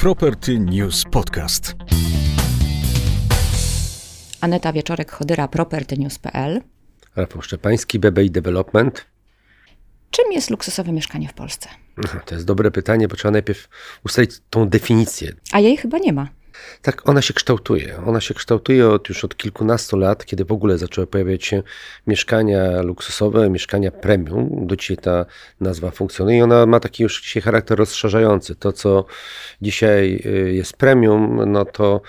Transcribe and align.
Property 0.00 0.58
News 0.58 1.04
Podcast. 1.04 1.74
Aneta 4.40 4.72
Wieczorek-Chodyra, 4.72 5.48
propertynews.pl. 5.48 6.60
Rafał 7.16 7.42
Szczepański, 7.42 7.98
BBI 7.98 8.30
Development. 8.30 9.06
Czym 10.10 10.32
jest 10.32 10.50
luksusowe 10.50 10.92
mieszkanie 10.92 11.28
w 11.28 11.32
Polsce? 11.32 11.68
To 12.26 12.34
jest 12.34 12.46
dobre 12.46 12.70
pytanie, 12.70 13.08
bo 13.08 13.16
trzeba 13.16 13.32
najpierw 13.32 13.68
ustalić 14.04 14.30
tą 14.50 14.68
definicję. 14.68 15.32
A 15.52 15.60
jej 15.60 15.76
chyba 15.76 15.98
nie 15.98 16.12
ma. 16.12 16.28
Tak, 16.82 17.08
ona 17.08 17.22
się 17.22 17.34
kształtuje. 17.34 18.02
Ona 18.06 18.20
się 18.20 18.34
kształtuje 18.34 18.88
od, 18.88 19.08
już 19.08 19.24
od 19.24 19.36
kilkunastu 19.36 19.96
lat, 19.96 20.24
kiedy 20.24 20.44
w 20.44 20.52
ogóle 20.52 20.78
zaczęły 20.78 21.06
pojawiać 21.06 21.44
się 21.44 21.62
mieszkania 22.06 22.82
luksusowe, 22.82 23.50
mieszkania 23.50 23.90
premium. 23.90 24.66
Do 24.66 24.76
dzisiaj 24.76 24.96
ta 24.96 25.26
nazwa 25.60 25.90
funkcjonuje 25.90 26.38
i 26.38 26.42
ona 26.42 26.66
ma 26.66 26.80
taki 26.80 27.02
już 27.02 27.22
dzisiaj 27.22 27.42
charakter 27.42 27.78
rozszerzający. 27.78 28.54
To, 28.54 28.72
co 28.72 29.04
dzisiaj 29.62 30.22
y, 30.26 30.52
jest 30.52 30.76
premium, 30.76 31.52
no 31.52 31.64
to 31.64 32.00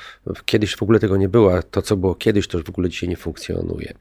kiedyś 0.46 0.76
w 0.76 0.84
ogóle 0.84 1.00
tego 1.00 1.18
nie 1.18 1.30
było. 1.30 1.64
To, 1.64 1.82
co 1.82 1.98
było 1.98 2.16
kiedyś, 2.16 2.48
to 2.48 2.58
już 2.58 2.66
w 2.66 2.70
ogóle 2.70 2.90
dzisiaj 2.90 3.10
nie 3.10 3.18
funkcjonuje. 3.18 3.94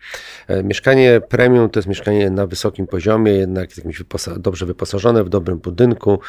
E, 0.49 0.63
mieszkanie 0.63 1.21
premium 1.29 1.71
to 1.71 1.79
jest 1.79 1.89
mieszkanie 1.89 2.31
na 2.31 2.47
wysokim 2.47 2.87
poziomie, 2.87 3.33
jednak 3.33 3.77
jakimś 3.77 3.99
wyposa 3.99 4.39
dobrze 4.39 4.67
wyposażone, 4.67 5.25
w 5.25 5.29
dobrym 5.29 5.59
budynku, 5.59 6.21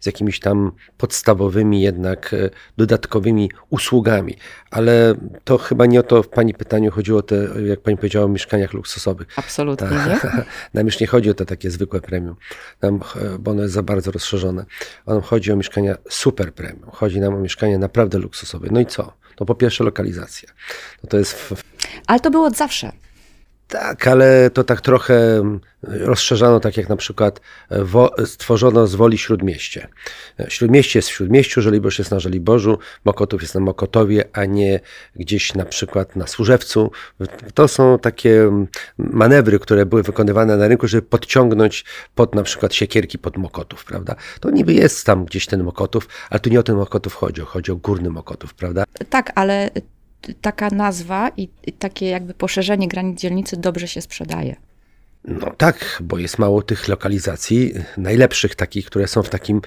z 0.00 0.06
jakimiś 0.06 0.40
tam 0.40 0.72
podstawowymi 0.98 1.82
jednak 1.82 2.34
e, 2.34 2.50
dodatkowymi 2.76 3.50
usługami. 3.70 4.36
Ale 4.70 5.14
to 5.44 5.58
chyba 5.58 5.86
nie 5.86 6.00
o 6.00 6.02
to 6.02 6.22
w 6.22 6.28
Pani 6.28 6.54
pytaniu 6.54 6.90
chodziło, 6.90 7.22
te, 7.22 7.36
jak 7.66 7.80
Pani 7.80 7.96
powiedziała, 7.96 8.26
o 8.26 8.28
mieszkaniach 8.28 8.72
luksusowych. 8.72 9.28
Absolutnie 9.36 9.88
Ta, 9.88 10.06
nie. 10.06 10.20
Nam 10.74 10.86
już 10.86 11.00
nie 11.00 11.06
chodzi 11.06 11.30
o 11.30 11.34
te 11.34 11.46
takie 11.46 11.70
zwykłe 11.70 12.00
premium, 12.00 12.36
nam, 12.82 13.00
bo 13.38 13.50
ono 13.50 13.62
jest 13.62 13.74
za 13.74 13.82
bardzo 13.82 14.10
rozszerzone. 14.10 14.64
Nam 15.06 15.20
chodzi 15.20 15.52
o 15.52 15.56
mieszkania 15.56 15.96
super 16.08 16.54
premium. 16.54 16.90
Chodzi 16.90 17.20
nam 17.20 17.34
o 17.34 17.38
mieszkania 17.38 17.78
naprawdę 17.78 18.18
luksusowe. 18.18 18.68
No 18.70 18.80
i 18.80 18.86
co? 18.86 19.12
No 19.40 19.46
po 19.46 19.54
pierwsze 19.54 19.84
lokalizacja. 19.84 20.48
No 21.02 21.08
to 21.10 21.18
jest 21.18 21.32
w, 21.32 21.64
Ale 22.06 22.20
to 22.20 22.30
było 22.30 22.46
od 22.46 22.56
zawsze. 22.56 22.92
Tak, 23.70 24.06
ale 24.06 24.50
to 24.50 24.64
tak 24.64 24.80
trochę 24.80 25.14
mm, 25.14 25.60
rozszerzano, 25.82 26.60
tak 26.60 26.76
jak 26.76 26.88
na 26.88 26.96
przykład 26.96 27.40
e, 27.70 27.84
wo, 27.84 28.14
stworzono 28.26 28.86
z 28.86 28.94
woli 28.94 29.18
Śródmieście. 29.18 29.88
E, 30.40 30.50
Śródmieście 30.50 30.98
jest 30.98 31.08
w 31.08 31.12
Śródmieściu, 31.12 31.62
Żoliborz 31.62 31.98
jest 31.98 32.10
na 32.10 32.20
Żoliborzu, 32.20 32.78
Mokotów 33.04 33.42
jest 33.42 33.54
na 33.54 33.60
Mokotowie, 33.60 34.24
a 34.32 34.44
nie 34.44 34.80
gdzieś 35.16 35.54
na 35.54 35.64
przykład 35.64 36.16
na 36.16 36.26
Służewcu. 36.26 36.90
To 37.54 37.68
są 37.68 37.98
takie 37.98 38.42
mm, 38.42 38.66
manewry, 38.98 39.58
które 39.58 39.86
były 39.86 40.02
wykonywane 40.02 40.56
na 40.56 40.68
rynku, 40.68 40.86
żeby 40.86 41.02
podciągnąć 41.02 41.84
pod 42.14 42.34
na 42.34 42.42
przykład 42.42 42.74
siekierki 42.74 43.18
pod 43.18 43.36
Mokotów, 43.36 43.84
prawda? 43.84 44.14
To 44.40 44.50
niby 44.50 44.72
jest 44.72 45.06
tam 45.06 45.24
gdzieś 45.24 45.46
ten 45.46 45.62
Mokotów, 45.62 46.08
ale 46.30 46.40
tu 46.40 46.50
nie 46.50 46.60
o 46.60 46.62
ten 46.62 46.76
Mokotów 46.76 47.14
chodzi, 47.14 47.40
chodzi 47.40 47.72
o 47.72 47.76
górny 47.76 48.10
Mokotów, 48.10 48.54
prawda? 48.54 48.84
Tak, 49.10 49.32
ale 49.34 49.70
taka 50.40 50.70
nazwa 50.70 51.30
i 51.36 51.48
takie 51.78 52.06
jakby 52.06 52.34
poszerzenie 52.34 52.88
granic 52.88 53.20
dzielnicy 53.20 53.56
dobrze 53.56 53.88
się 53.88 54.00
sprzedaje. 54.00 54.56
No 55.24 55.50
tak, 55.56 55.98
bo 56.00 56.18
jest 56.18 56.38
mało 56.38 56.62
tych 56.62 56.88
lokalizacji, 56.88 57.74
najlepszych 57.96 58.54
takich, 58.54 58.86
które 58.86 59.08
są 59.08 59.22
w 59.22 59.28
takim 59.28 59.60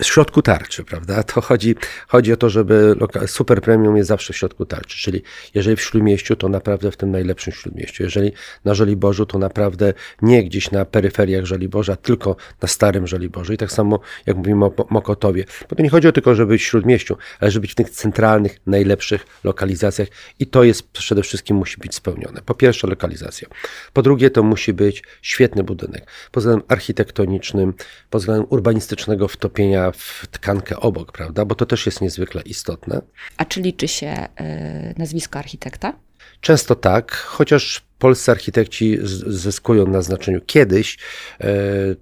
w 0.00 0.06
środku 0.06 0.42
tarczy, 0.42 0.84
prawda? 0.84 1.22
To 1.22 1.40
chodzi, 1.40 1.74
chodzi 2.08 2.32
o 2.32 2.36
to, 2.36 2.50
żeby 2.50 2.96
super 3.26 3.60
premium 3.60 3.96
jest 3.96 4.08
zawsze 4.08 4.32
w 4.32 4.36
środku 4.36 4.66
tarczy, 4.66 4.98
czyli 4.98 5.22
jeżeli 5.54 5.76
w 5.76 5.80
Śródmieściu, 5.80 6.36
to 6.36 6.48
naprawdę 6.48 6.90
w 6.90 6.96
tym 6.96 7.10
najlepszym 7.10 7.52
Śródmieściu. 7.52 8.02
Jeżeli 8.02 8.32
na 8.64 8.74
Żoliborzu, 8.74 9.26
to 9.26 9.38
naprawdę 9.38 9.94
nie 10.22 10.44
gdzieś 10.44 10.70
na 10.70 10.84
peryferiach 10.84 11.44
Żoliborza, 11.44 11.96
tylko 11.96 12.36
na 12.62 12.68
starym 12.68 13.06
Żoliborzu. 13.06 13.52
I 13.52 13.56
tak 13.56 13.72
samo 13.72 14.00
jak 14.26 14.36
mówimy 14.36 14.64
o 14.64 14.72
Mo- 14.78 14.86
Mokotowie. 14.90 15.44
Bo 15.70 15.76
to 15.76 15.82
nie 15.82 15.90
chodzi 15.90 16.08
o 16.08 16.12
tylko, 16.12 16.34
żeby 16.34 16.52
być 16.52 16.62
w 16.62 16.64
Śródmieściu, 16.64 17.16
ale 17.40 17.50
żeby 17.50 17.60
być 17.60 17.72
w 17.72 17.74
tych 17.74 17.90
centralnych, 17.90 18.58
najlepszych 18.66 19.26
lokalizacjach 19.44 20.08
i 20.38 20.46
to 20.46 20.64
jest 20.64 20.90
przede 20.92 21.22
wszystkim 21.22 21.56
musi 21.56 21.76
być 21.78 21.94
spełnione. 21.94 22.40
Po 22.42 22.54
pierwsze 22.54 22.86
lokalizacja. 22.86 23.48
Po 23.92 24.02
drugie 24.02 24.30
to 24.30 24.42
musi 24.42 24.72
być 24.72 25.02
świetny 25.22 25.62
budynek. 25.62 26.06
Pod 26.32 26.42
względem 26.42 26.66
architektonicznym, 26.68 27.74
pod 28.10 28.22
względem 28.22 28.46
urbanistycznego 28.50 29.28
wtopienia 29.28 29.89
w 29.92 30.26
tkankę 30.30 30.76
obok, 30.76 31.12
prawda? 31.12 31.44
Bo 31.44 31.54
to 31.54 31.66
też 31.66 31.86
jest 31.86 32.00
niezwykle 32.00 32.42
istotne. 32.42 33.00
A 33.36 33.44
czy 33.44 33.60
liczy 33.60 33.88
się 33.88 34.28
y, 34.40 34.94
nazwisko 34.98 35.38
architekta? 35.38 35.92
Często 36.40 36.74
tak, 36.74 37.12
chociaż 37.12 37.89
polscy 38.00 38.30
architekci 38.30 38.98
zyskują 39.26 39.86
na 39.86 40.02
znaczeniu. 40.02 40.40
Kiedyś 40.46 40.98
e, 41.40 41.46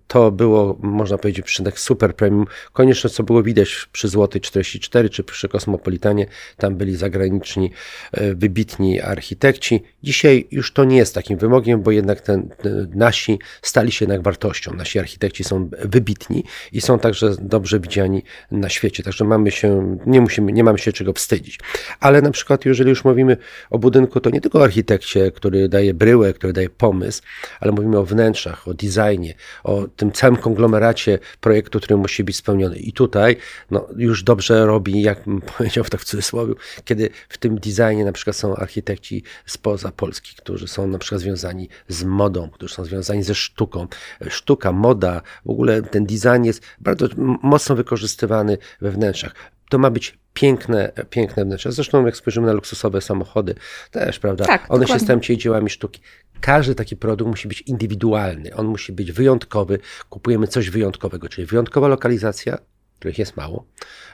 to 0.07 0.31
było, 0.31 0.79
można 0.83 1.19
powiedzieć, 1.19 1.47
przyczynek 1.47 1.79
super 1.79 2.17
premium. 2.17 2.47
Koniecznie, 2.73 3.11
co 3.11 3.23
było 3.23 3.43
widać 3.43 3.89
przy 3.93 4.09
Złotej 4.09 4.41
44 4.41 5.11
czy 5.11 5.25
przy 5.25 5.49
Kosmopolitanie, 5.49 6.27
tam 6.57 6.77
byli 6.77 6.97
zagraniczni, 6.97 7.71
e, 8.13 8.35
wybitni 8.35 9.01
architekci. 9.01 9.83
Dzisiaj 10.03 10.49
już 10.51 10.73
to 10.73 10.85
nie 10.85 10.97
jest 10.97 11.15
takim 11.15 11.39
wymogiem, 11.39 11.83
bo 11.83 11.91
jednak 11.91 12.21
ten, 12.21 12.49
nasi 12.95 13.39
stali 13.63 13.93
się 13.93 14.05
jednak 14.05 14.23
wartością. 14.23 14.75
Nasi 14.75 14.99
architekci 14.99 15.45
są 15.45 15.71
wybitni 15.85 16.45
i 16.73 16.81
są 16.81 16.99
także 16.99 17.35
dobrze 17.41 17.81
widziani 17.81 18.23
na 18.51 18.69
świecie. 18.69 19.03
Także 19.03 19.25
mamy 19.25 19.51
się, 19.51 19.99
nie 20.07 20.21
musimy, 20.21 20.53
nie 20.53 20.65
mamy 20.65 20.79
się 20.79 20.93
czego 20.93 21.13
wstydzić. 21.13 21.59
Ale 22.01 22.23
na 22.23 22.31
przykład, 22.31 22.65
jeżeli 22.65 22.91
już 22.91 23.05
mówimy 23.05 23.37
o 23.71 23.79
budynku, 23.79 24.21
to 24.21 24.31
nie 24.31 24.41
tylko 24.41 24.59
o 24.59 24.65
architekcie, 24.65 25.31
który 25.31 25.69
daje 25.69 25.88
bryłę, 25.95 26.33
który 26.33 26.53
daje 26.53 26.71
pomysł, 26.71 27.23
ale 27.61 27.73
mówimy 27.73 27.99
o 27.99 28.05
wnętrzach, 28.05 28.69
o 28.69 28.75
designie, 28.75 29.35
o 29.65 29.87
tym 29.97 30.13
całym 30.13 30.37
konglomeracie 30.37 31.19
projektu, 31.41 31.81
który 31.81 31.97
musi 31.97 32.25
być 32.25 32.37
spełniony. 32.37 32.77
I 32.77 32.93
tutaj 32.93 33.37
no, 33.71 33.89
już 33.97 34.23
dobrze 34.23 34.67
robi, 34.67 35.03
jak 35.03 35.21
powiedział 35.57 35.85
tak 35.85 36.01
w 36.01 36.05
cudzysłowie, 36.05 36.55
kiedy 36.85 37.11
w 37.29 37.39
tym 37.39 37.59
designie 37.59 38.05
na 38.05 38.13
przykład 38.13 38.37
są 38.37 38.57
architekci 38.57 39.23
spoza 39.47 39.93
Polski, 39.93 40.35
którzy 40.37 40.69
są 40.69 40.87
na 40.87 40.99
przykład 40.99 41.21
związani 41.21 41.69
z 41.89 42.05
modą, 42.05 42.51
którzy 42.51 42.75
są 42.75 42.85
związani 42.85 43.23
ze 43.23 43.35
sztuką. 43.35 43.87
Sztuka, 44.29 44.73
moda, 44.73 45.23
w 45.47 45.51
ogóle 45.51 45.83
ten 45.83 46.07
design 46.07 46.45
jest 46.45 46.63
bardzo 46.81 47.07
mocno 47.43 47.77
wykorzystywany 47.77 48.59
we 48.81 48.91
wnętrzach. 48.91 49.58
To 49.71 49.79
ma 49.79 49.91
być 49.91 50.19
piękne, 50.35 50.93
piękne 51.11 51.45
wnętrze. 51.45 51.73
Zresztą 51.73 52.07
jak 52.07 52.17
spojrzymy 52.17 52.47
na 52.47 52.53
luksusowe 52.53 53.01
samochody, 53.01 53.55
też, 53.91 54.19
prawda? 54.19 54.45
Tak, 54.45 54.61
One 54.69 54.69
się 54.69 54.81
dokładnie. 54.81 55.05
stają 55.05 55.21
dzisiaj 55.21 55.37
dziełami 55.37 55.71
sztuki. 55.71 56.01
Każdy 56.41 56.75
taki 56.75 56.97
produkt 56.97 57.31
musi 57.31 57.49
być 57.49 57.61
indywidualny, 57.61 58.55
on 58.55 58.67
musi 58.67 58.93
być 58.93 59.13
wyjątkowy. 59.13 59.79
Kupujemy 60.09 60.49
coś 60.49 60.71
wyjątkowego, 60.71 61.29
czyli 61.29 61.47
wyjątkowa 61.47 61.89
lokalizacja, 61.89 62.59
których 62.99 63.19
jest 63.19 63.37
mało, 63.37 63.67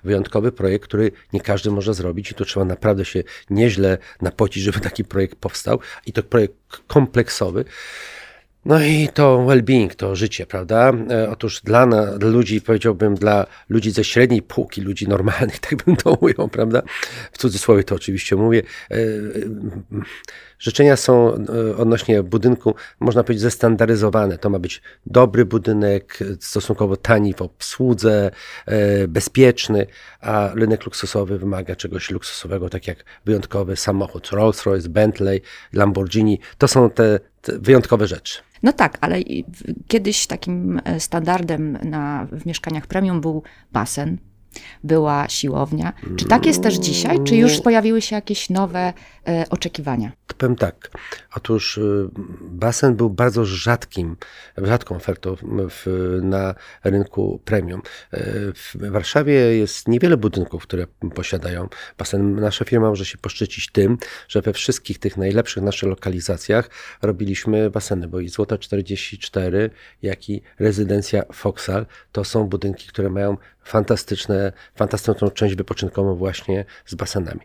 wyjątkowy 0.05 0.53
projekt, 0.53 0.85
który 0.85 1.13
nie 1.33 1.41
każdy 1.41 1.71
może 1.71 1.95
zrobić 1.95 2.31
i 2.31 2.35
tu 2.35 2.45
trzeba 2.45 2.67
naprawdę 2.67 3.05
się 3.05 3.23
nieźle 3.51 3.99
napocić, 4.23 4.63
żeby 4.63 4.81
taki 4.81 5.05
projekt 5.05 5.39
powstał 5.39 5.79
i 6.07 6.13
to 6.13 6.23
projekt 6.23 6.55
kompleksowy. 6.87 7.65
No 8.67 8.81
i 8.83 9.09
to 9.15 9.39
well-being, 9.47 9.95
to 9.95 10.17
życie, 10.17 10.47
prawda? 10.47 10.93
E, 11.11 11.31
Otóż 11.31 11.61
dla, 11.61 11.87
na, 11.87 12.07
dla 12.07 12.31
ludzi, 12.31 12.61
powiedziałbym, 12.61 13.15
dla 13.15 13.47
ludzi 13.69 13.91
ze 13.91 14.05
średniej 14.05 14.43
półki, 14.43 14.81
ludzi 14.81 15.09
normalnych, 15.09 15.59
tak 15.69 15.85
bym 15.85 15.97
to 15.97 16.19
prawda? 16.53 16.83
W 17.33 17.39
cudzysłowie 17.39 17.85
to 17.85 17.95
oczywiście 17.95 18.37
mówię. 18.37 18.63
E, 18.91 18.95
e, 18.95 18.99
Życzenia 20.59 20.97
są 20.97 21.45
odnośnie 21.77 22.23
budynku, 22.23 22.75
można 23.01 23.25
powiedzieć, 23.25 23.43
zestandaryzowane. 23.43 24.39
To 24.39 24.51
ma 24.51 24.59
być 24.59 24.83
dobry 25.07 25.45
budynek, 25.45 26.19
stosunkowo 26.41 26.97
tani 26.97 27.35
w 27.35 27.43
obsłudze, 27.43 28.31
bezpieczny, 29.09 29.87
a 30.21 30.51
rynek 30.55 30.85
luksusowy 30.85 31.39
wymaga 31.39 31.77
czegoś 31.77 32.11
luksusowego, 32.11 32.69
tak 32.71 32.87
jak 32.87 33.05
wyjątkowy 33.25 33.77
samochód 33.77 34.29
Rolls-Royce, 34.33 34.89
Bentley, 34.89 35.41
Lamborghini. 35.73 36.41
To 36.59 36.69
są 36.69 36.91
te 36.91 37.21
wyjątkowe 37.53 38.07
rzeczy. 38.07 38.39
No 38.63 38.73
tak, 38.73 38.99
ale 39.01 39.19
kiedyś 39.89 40.27
takim 40.27 40.81
e, 40.85 41.01
standardem 41.01 41.79
na, 41.85 42.27
w 42.33 42.47
mieszkaniach 42.47 42.87
premium 42.87 43.21
był 43.21 43.43
basen, 43.73 44.19
była 44.85 45.29
siłownia. 45.29 45.93
Czy 46.17 46.25
tak 46.25 46.47
jest 46.47 46.63
też 46.63 46.75
dzisiaj? 46.75 47.25
Czy 47.25 47.37
już 47.37 47.61
pojawiły 47.61 48.03
się 48.03 48.17
jakieś 48.17 48.51
nowe 48.51 48.93
e, 49.29 49.45
oczekiwania? 49.51 50.13
Powiem 50.39 50.57
tak. 50.57 50.91
Otóż 51.37 51.79
y, 51.79 52.09
basen 52.41 52.97
był 52.97 53.11
bardzo 53.11 53.45
rzadkim, 53.45 54.17
rzadką 54.59 54.97
ofertą 54.97 55.37
w, 55.71 55.87
na 56.23 56.55
rynku 56.85 57.41
premium. 57.45 57.83
Y, 58.15 58.19
W 58.55 58.91
Warszawie 58.91 59.35
jest 59.35 59.89
niewiele 59.89 60.17
budynków, 60.17 60.63
które 60.63 60.87
posiadają 61.15 61.69
basen. 61.99 62.35
Nasza 62.35 62.65
firma 62.65 62.89
może 62.89 63.05
się 63.05 63.19
poszczycić 63.19 63.73
tym, 63.73 63.99
że 64.29 64.43
we 64.43 64.53
wszystkich 64.53 64.99
tych 64.99 65.17
najlepszych 65.17 65.63
naszych 65.63 65.89
lokalizacjach 65.89 66.71
robiliśmy 67.03 67.71
baseny, 67.71 68.09
bo 68.09 68.21
i 68.21 68.29
Złota 68.29 68.59
44, 68.59 69.71
jak 70.03 70.31
i 70.31 70.43
rezydencja 70.59 71.23
Foxal 71.33 71.87
to 72.13 72.25
są 72.25 72.45
budynki, 72.45 72.89
które 72.89 73.11
mają 73.11 73.37
fantastyczne, 73.65 74.53
fantastyczną 74.75 75.31
część 75.31 75.55
wypoczynkową 75.55 76.15
właśnie 76.15 76.65
z 76.87 76.95
basenami. 76.95 77.41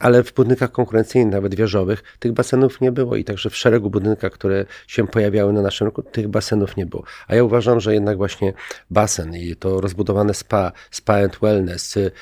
Ale 0.00 0.22
w 0.22 0.34
budynkach 0.34 0.72
konkurencyjnych, 0.72 1.32
nawet 1.32 1.54
wieżowych, 1.54 2.02
tych 2.18 2.32
basenów 2.32 2.80
nie 2.80 2.92
było 2.92 3.16
i 3.16 3.24
także 3.24 3.50
w 3.50 3.56
szeregu 3.56 3.90
budynkach, 3.90 4.32
które 4.32 4.64
się 4.86 5.06
pojawiały 5.06 5.52
na 5.52 5.62
naszym 5.62 5.86
rynku, 5.86 6.02
tych 6.02 6.28
basenów 6.28 6.76
nie 6.76 6.86
było. 6.86 7.04
A 7.26 7.34
ja 7.34 7.44
uważam, 7.44 7.80
że 7.80 7.94
jednak 7.94 8.16
właśnie 8.16 8.52
basen 8.90 9.36
i 9.36 9.56
to 9.56 9.80
rozbudowane 9.80 10.34
spa, 10.34 10.72
spa 10.90 11.14
and 11.24 11.38
wellness, 11.42 11.96
y, 11.96 12.12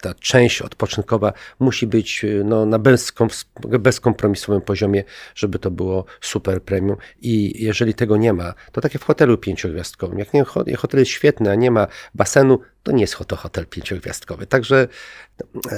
ta 0.00 0.14
część 0.14 0.62
odpoczynkowa 0.62 1.32
musi 1.58 1.86
być 1.86 2.24
y, 2.24 2.42
no, 2.44 2.66
na 2.66 2.78
bezkompromisowym 3.78 4.60
poziomie, 4.60 5.04
żeby 5.34 5.58
to 5.58 5.70
było 5.70 6.04
super 6.20 6.62
premium 6.62 6.96
i 7.22 7.64
jeżeli 7.64 7.94
tego 7.94 8.16
nie 8.16 8.32
ma, 8.32 8.54
to 8.72 8.80
takie 8.80 8.98
w 8.98 9.04
hotelu 9.04 9.38
pięciogwiazdkowym, 9.38 10.18
jak 10.18 10.34
nie, 10.34 10.44
hotel 10.76 11.00
jest 11.00 11.10
świetny, 11.10 11.50
a 11.50 11.54
nie 11.54 11.70
ma 11.70 11.86
basenu, 12.14 12.60
to 12.82 12.92
nie 12.92 13.00
jest 13.00 13.16
to 13.26 13.36
hotel 13.36 13.66
pięciogwiazdkowy. 13.66 14.46
Także 14.46 14.88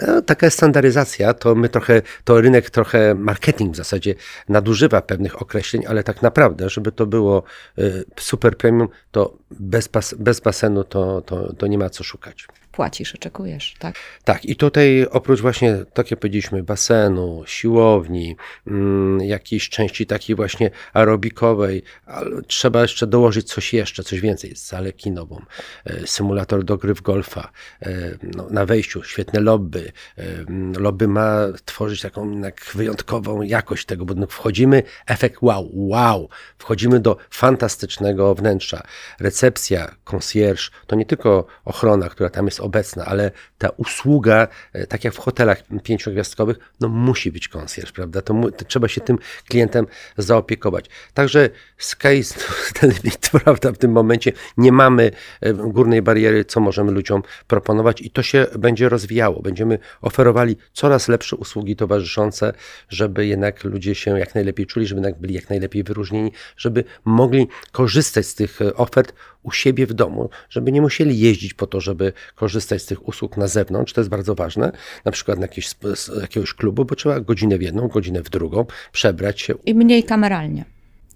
no, 0.07 0.23
taka 0.23 0.47
jest 0.47 0.57
standaryzacja, 0.57 1.35
to 1.35 1.55
my 1.55 1.69
trochę, 1.69 2.03
to 2.25 2.41
rynek 2.41 2.71
trochę, 2.71 3.15
marketing 3.15 3.75
w 3.75 3.77
zasadzie 3.77 4.15
nadużywa 4.49 5.03
pewnych 5.03 5.43
określeń, 5.43 5.83
ale 5.89 6.05
tak 6.05 6.23
naprawdę, 6.23 6.71
żeby 6.71 6.93
to 6.93 7.07
było 7.07 7.43
y, 7.79 8.05
super 8.21 8.57
premium, 8.57 8.89
to 9.11 9.39
bez, 9.51 9.89
bez 10.19 10.41
basenu 10.41 10.85
to, 10.85 11.21
to, 11.21 11.53
to 11.53 11.67
nie 11.67 11.79
ma 11.79 11.91
co 11.91 12.05
szukać 12.05 12.47
płacisz, 12.77 13.15
oczekujesz, 13.15 13.75
tak? 13.79 13.95
Tak, 14.25 14.45
i 14.45 14.57
tutaj 14.57 15.07
oprócz 15.11 15.41
właśnie, 15.41 15.85
tak 15.93 16.11
jak 16.11 16.21
powiedzieliśmy, 16.21 16.63
basenu, 16.63 17.43
siłowni, 17.47 18.37
mm, 18.67 19.21
jakiejś 19.21 19.69
części 19.69 20.07
takiej 20.07 20.37
właśnie 20.37 20.71
aerobikowej, 20.93 21.83
trzeba 22.47 22.83
jeszcze 22.83 23.07
dołożyć 23.07 23.49
coś 23.49 23.75
jeszcze, 23.75 24.03
coś 24.03 24.21
więcej, 24.21 24.57
salę 24.57 24.93
kinową, 24.93 25.43
e, 25.85 26.07
symulator 26.07 26.65
do 26.65 26.77
gry 26.77 26.95
w 26.95 27.03
golfa, 27.03 27.51
e, 27.83 27.89
no, 28.23 28.47
na 28.51 28.67
wejściu 28.67 29.03
świetne 29.03 29.41
lobby. 29.41 29.93
E, 30.19 30.23
lobby 30.79 31.09
ma 31.09 31.39
tworzyć 31.65 32.01
taką 32.01 32.43
wyjątkową 32.75 33.43
jakość 33.43 33.87
tego 33.87 34.05
budynku. 34.05 34.33
Wchodzimy, 34.33 34.83
efekt 35.07 35.43
wow, 35.43 35.71
wow, 35.73 36.29
wchodzimy 36.59 37.01
do 37.01 37.17
fantastycznego 37.31 38.35
wnętrza. 38.35 38.83
Recepcja, 39.21 39.95
concierge, 40.05 40.71
to 40.87 40.97
nie 40.97 41.07
tylko 41.07 41.47
ochrona, 41.65 42.09
która 42.09 42.31
tam 42.31 42.47
jest 42.47 42.61
obecna, 42.67 43.05
ale 43.05 43.31
ta 43.59 43.69
usługa, 43.69 44.49
e, 44.73 44.87
tak 44.87 45.05
jak 45.05 45.15
w 45.15 45.19
hotelach 45.19 45.63
pięciogwiazdkowych, 45.83 46.59
no 46.81 46.89
musi 46.89 47.33
być 47.33 47.49
concierge, 47.49 47.93
prawda? 47.93 48.23
To, 48.23 48.35
to 48.57 48.65
trzeba 48.65 48.89
się 48.89 49.01
tym 49.01 49.19
klientem 49.49 49.87
zaopiekować. 50.19 50.87
Także 51.15 51.51
sky 51.79 52.15
is 52.19 52.35
the 52.81 52.87
limit, 52.87 53.31
prawda? 53.45 53.73
W 53.73 53.79
tym 53.79 53.93
momencie 53.93 54.33
nie 54.57 54.73
mamy 54.73 55.11
e, 55.41 55.53
górnej 55.53 56.03
bariery, 56.03 56.45
co 56.45 56.61
możemy 56.61 56.93
ludziom 56.93 57.23
proponować 57.47 58.01
i 58.01 58.11
to 58.11 58.23
się 58.23 58.47
będzie 58.59 58.89
rozwijało. 58.89 59.43
Będziemy 59.43 59.79
oferowali 60.03 60.57
coraz 60.73 61.09
lepsze 61.09 61.37
usługi 61.37 61.77
towarzyszące, 61.77 62.53
żeby 62.89 63.27
jednak 63.27 63.65
ludzie 63.65 63.95
się 63.95 64.19
jak 64.19 64.35
najlepiej 64.35 64.67
czuli, 64.67 64.87
żeby 64.87 65.01
jednak 65.01 65.21
byli 65.21 65.35
jak 65.35 65.51
najlepiej 65.51 65.85
wyróżnieni, 65.85 66.33
żeby 66.57 66.85
mogli 67.05 67.49
korzystać 67.73 68.27
z 68.27 68.35
tych 68.35 68.63
e, 68.63 68.75
ofert 68.75 69.13
u 69.47 69.51
siebie 69.51 69.87
w 69.87 69.95
domu, 69.95 70.31
żeby 70.51 70.73
nie 70.73 70.83
musieli 70.83 71.19
jeździć 71.19 71.55
po 71.55 71.67
to, 71.67 71.81
żeby 71.81 72.13
korzystać 72.35 72.83
z 72.83 72.87
tych 72.87 73.09
usług 73.09 73.37
na 73.37 73.47
zewnątrz. 73.47 73.93
To 73.93 74.01
jest 74.01 74.11
bardzo 74.11 74.35
ważne, 74.35 74.73
na 75.05 75.13
przykład 75.13 75.39
na 75.39 75.45
jakieś, 75.45 75.71
jakiegoś 76.21 76.55
klubu, 76.55 76.85
bo 76.85 76.95
trzeba 76.95 77.21
godzinę 77.21 77.59
w 77.59 77.63
jedną, 77.63 77.89
godzinę 77.89 78.23
w 78.23 78.31
drugą 78.31 78.67
przebrać 78.93 79.41
się. 79.41 79.55
I 79.67 79.75
mniej 79.75 80.05
kameralnie. 80.05 80.65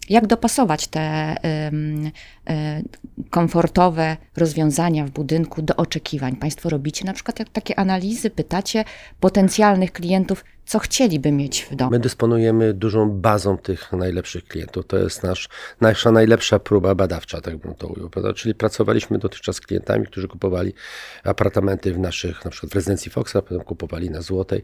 Jak 0.09 0.27
dopasować 0.27 0.87
te 0.87 1.35
y, 1.35 2.53
y, 2.53 3.29
komfortowe 3.31 4.17
rozwiązania 4.37 5.07
w 5.07 5.11
budynku 5.11 5.63
do 5.63 5.77
oczekiwań? 5.77 6.37
Państwo 6.37 6.71
robicie 6.71 7.05
na 7.05 7.13
przykład 7.13 7.39
takie 7.53 7.79
analizy, 7.79 8.31
pytacie 8.31 8.85
potencjalnych 9.21 9.93
klientów, 9.93 10.45
co 10.71 10.79
chcieliby 10.79 11.33
mieć 11.33 11.63
w 11.71 11.75
domu. 11.75 11.91
My 11.91 11.99
dysponujemy 11.99 12.75
dużą 12.75 13.11
bazą 13.11 13.59
tych 13.59 13.93
najlepszych 13.93 14.45
klientów. 14.45 14.87
To 14.87 14.99
jest 14.99 15.23
nasz, 15.23 15.49
nasza 15.81 16.13
najlepsza 16.13 16.59
próba 16.59 16.95
badawcza, 16.95 17.41
tak 17.41 17.57
bym 17.57 17.75
to 17.75 17.87
ujął. 17.87 18.11
Prawda? 18.11 18.33
Czyli 18.33 18.55
pracowaliśmy 18.55 19.19
dotychczas 19.19 19.57
z 19.57 19.61
klientami, 19.61 20.07
którzy 20.07 20.29
kupowali 20.29 20.73
apartamenty 21.25 21.93
w 21.93 21.99
naszych, 21.99 22.45
na 22.45 22.51
przykład 22.51 22.73
w 22.73 22.75
rezydencji 22.75 23.11
Foxa, 23.11 23.35
potem 23.35 23.61
kupowali 23.61 24.11
na 24.11 24.23
Złotej. 24.23 24.63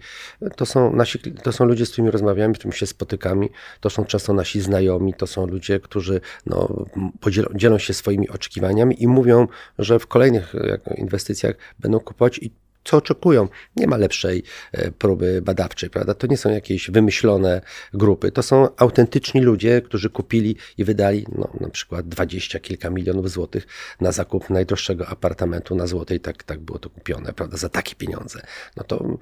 To 0.57 0.67
są, 0.67 0.93
nasi, 0.93 1.19
to 1.19 1.53
są 1.53 1.65
ludzie, 1.65 1.87
z 1.87 1.91
którymi 1.91 2.11
rozmawiamy, 2.11 2.55
z 2.55 2.59
którymi 2.59 2.79
się 2.79 2.87
spotykamy. 2.87 3.49
To 3.81 3.91
są 3.91 4.05
często 4.05 4.33
nasi 4.33 4.61
znajomi, 4.61 5.15
to 5.15 5.27
są 5.27 5.47
ludzie, 5.47 5.81
którzy 5.81 6.21
no, 6.47 6.87
podzielą, 7.21 7.49
dzielą 7.55 7.79
się 7.79 7.95
swoimi 7.95 8.29
oczekiwaniami 8.29 9.03
i 9.03 9.09
mówią, 9.09 9.49
że 9.79 9.99
w 9.99 10.07
kolejnych 10.07 10.55
inwestycjach 10.97 11.55
będą 11.79 12.01
kupować 12.01 12.39
i 12.39 12.66
co 12.87 12.97
oczekują. 12.97 13.49
Nie 13.77 13.87
ma 13.87 13.97
lepszej 13.97 14.43
e, 14.73 14.91
próby 14.91 15.43
badawczej, 15.43 15.91
prawda? 15.91 16.15
To 16.15 16.27
nie 16.27 16.37
są 16.37 16.51
jakieś 16.51 16.91
wymyślone 16.91 17.61
grupy. 17.95 18.33
To 18.33 18.43
są 18.43 18.69
autentyczni 18.77 19.41
ludzie, 19.41 19.83
którzy 19.83 20.11
kupili 20.11 20.57
i 20.79 20.85
wydali 20.85 21.27
no, 21.39 21.49
na 21.61 21.69
przykład 21.69 22.09
dwadzieścia 22.09 22.61
kilka 22.61 22.91
milionów 22.91 23.31
złotych 23.31 23.67
na 24.01 24.13
zakup 24.13 24.51
najdroższego 24.51 25.09
apartamentu 25.09 25.75
na 25.75 25.87
Złotej. 25.87 26.21
Tak, 26.21 26.43
tak 26.43 26.61
było 26.61 26.79
to 26.79 26.91
kupione, 26.91 27.33
prawda? 27.33 27.57
Za 27.57 27.69
takie 27.69 27.95
pieniądze. 27.95 28.41
No 28.77 28.85
to, 28.85 29.19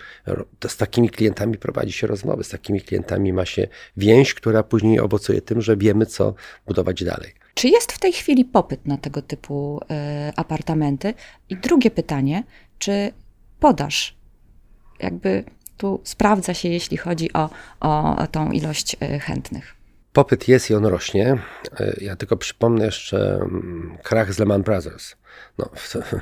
to 0.59 0.69
z 0.69 0.77
takimi 0.77 1.11
klientami 1.11 1.59
prowadzi 1.59 1.93
się 1.93 2.07
rozmowy, 2.07 2.45
z 2.45 2.49
takimi 2.49 2.81
klientami 2.81 3.33
ma 3.33 3.45
się 3.45 3.69
więź, 3.97 4.35
która 4.35 4.63
później 4.63 5.01
owocuje 5.01 5.43
tym, 5.43 5.63
że 5.63 5.77
wiemy, 5.77 6.07
co 6.07 6.35
budować 6.67 7.05
dalej. 7.05 7.35
Czy 7.55 7.69
jest 7.69 7.93
w 7.93 7.99
tej 7.99 8.13
chwili 8.13 8.45
popyt 8.45 8.87
na 8.87 8.97
tego 8.97 9.23
typu 9.23 9.81
y, 9.83 10.33
apartamenty? 10.37 11.15
I 11.49 11.57
drugie 11.57 11.91
pytanie, 11.91 12.45
czy 12.79 13.13
podaż. 13.65 14.15
Jakby 15.01 15.45
tu 15.77 16.01
sprawdza 16.05 16.55
się, 16.55 16.69
jeśli 16.69 16.97
chodzi 16.97 17.33
o, 17.33 17.51
o 17.81 18.27
tą 18.27 18.51
ilość 18.51 18.97
e, 19.01 19.19
chętnych. 19.19 19.74
Popyt 20.15 20.49
jest 20.49 20.71
i 20.71 20.75
on 20.75 20.87
rośnie. 20.87 21.39
E, 21.81 21.95
ja 22.01 22.17
tylko 22.17 22.37
przypomnę 22.37 22.85
jeszcze 22.85 23.35
mm, 23.35 23.99
krach 24.03 24.35
z 24.35 24.39
Lehman 24.39 24.63
Brothers 24.63 25.15
no, 25.59 25.71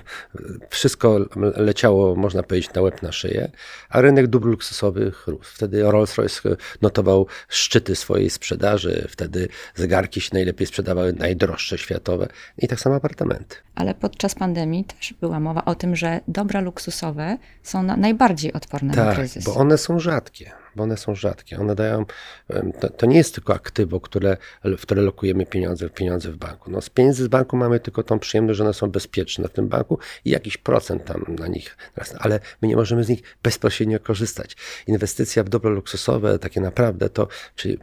wszystko 0.70 1.18
leciało, 1.56 2.16
można 2.16 2.42
powiedzieć, 2.42 2.74
na 2.74 2.82
łeb 2.82 3.02
na 3.02 3.12
szyję, 3.12 3.50
a 3.88 4.00
rynek 4.00 4.26
dóbr 4.26 4.48
luksusowych 4.48 5.26
rósł. 5.26 5.54
Wtedy 5.54 5.82
Rolls-Royce 5.82 6.56
notował 6.82 7.26
szczyty 7.48 7.96
swojej 7.96 8.30
sprzedaży, 8.30 9.06
wtedy 9.10 9.48
zegarki 9.74 10.20
się 10.20 10.30
najlepiej 10.32 10.66
sprzedawały, 10.66 11.12
najdroższe 11.12 11.78
światowe 11.78 12.28
i 12.58 12.68
tak 12.68 12.80
samo 12.80 12.96
apartamenty. 12.96 13.56
Ale 13.74 13.94
podczas 13.94 14.34
pandemii 14.34 14.84
też 14.84 15.14
była 15.20 15.40
mowa 15.40 15.64
o 15.64 15.74
tym, 15.74 15.96
że 15.96 16.20
dobra 16.28 16.60
luksusowe 16.60 17.38
są 17.62 17.82
najbardziej 17.82 18.52
odporne 18.52 18.94
tak, 18.94 19.06
na 19.06 19.14
kryzys. 19.14 19.44
bo 19.44 19.54
one 19.54 19.78
są 19.78 20.00
rzadkie 20.00 20.61
bo 20.76 20.82
one 20.82 20.96
są 20.96 21.14
rzadkie. 21.14 21.58
One 21.58 21.74
dają, 21.74 22.04
to, 22.80 22.88
to, 22.90 23.06
nie 23.06 23.16
jest 23.16 23.34
tylko 23.34 23.54
aktywo, 23.54 24.00
które, 24.00 24.36
w 24.64 24.82
które 24.82 25.02
lokujemy 25.02 25.46
pieniądze, 25.46 25.90
pieniądze 25.90 26.32
w 26.32 26.36
banku. 26.36 26.70
No, 26.70 26.80
z 26.80 26.90
pieniędzy 26.90 27.24
z 27.24 27.28
banku 27.28 27.56
mamy 27.56 27.80
tylko 27.80 28.02
tą 28.02 28.18
przyjemność, 28.18 28.56
że 28.56 28.64
one 28.64 28.74
są 28.74 28.90
bezpieczne 28.90 29.48
w 29.48 29.52
tym 29.52 29.68
banku 29.68 29.98
i 30.24 30.30
jakiś 30.30 30.56
procent 30.56 31.04
tam 31.04 31.24
na 31.38 31.46
nich, 31.46 31.76
ale 32.18 32.40
my 32.62 32.68
nie 32.68 32.76
możemy 32.76 33.04
z 33.04 33.08
nich 33.08 33.22
bezpośrednio 33.42 34.00
korzystać. 34.00 34.56
Inwestycja 34.86 35.44
w 35.44 35.48
dobro 35.48 35.70
luksusowe, 35.70 36.38
takie 36.38 36.60
naprawdę, 36.60 37.10
to 37.10 37.28
czyli 37.56 37.78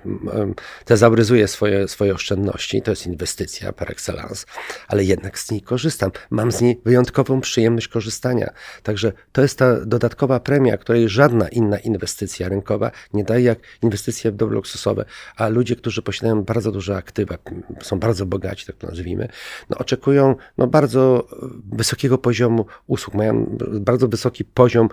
tezauryzuje 0.85 1.47
swoje, 1.47 1.87
swoje 1.87 2.13
oszczędności, 2.13 2.81
to 2.81 2.91
jest 2.91 3.07
inwestycja 3.07 3.73
par 3.73 3.91
excellence, 3.91 4.45
ale 4.87 5.03
jednak 5.03 5.39
z 5.39 5.51
niej 5.51 5.61
korzystam. 5.61 6.11
Mam 6.29 6.51
z 6.51 6.61
niej 6.61 6.81
wyjątkową 6.85 7.41
przyjemność 7.41 7.87
korzystania. 7.87 8.53
Także 8.83 9.13
to 9.31 9.41
jest 9.41 9.57
ta 9.57 9.85
dodatkowa 9.85 10.39
premia, 10.39 10.77
której 10.77 11.09
żadna 11.09 11.47
inna 11.47 11.79
inwestycja 11.79 12.49
rynkowa 12.49 12.78
nie 13.13 13.23
daje 13.23 13.43
jak 13.43 13.59
inwestycje 13.81 14.31
w 14.31 14.35
dobro 14.35 14.55
luksusowe, 14.55 15.05
a 15.35 15.47
ludzie, 15.47 15.75
którzy 15.75 16.01
posiadają 16.01 16.43
bardzo 16.43 16.71
duże 16.71 16.97
aktywa, 16.97 17.37
są 17.81 17.99
bardzo 17.99 18.25
bogaci, 18.25 18.65
tak 18.65 18.75
to 18.75 18.87
nazwijmy, 18.87 19.29
no 19.69 19.77
oczekują 19.77 20.35
no 20.57 20.67
bardzo 20.67 21.27
wysokiego 21.71 22.17
poziomu 22.17 22.65
usług, 22.87 23.15
mają 23.15 23.57
bardzo 23.79 24.07
wysoki 24.07 24.45
poziom 24.45 24.89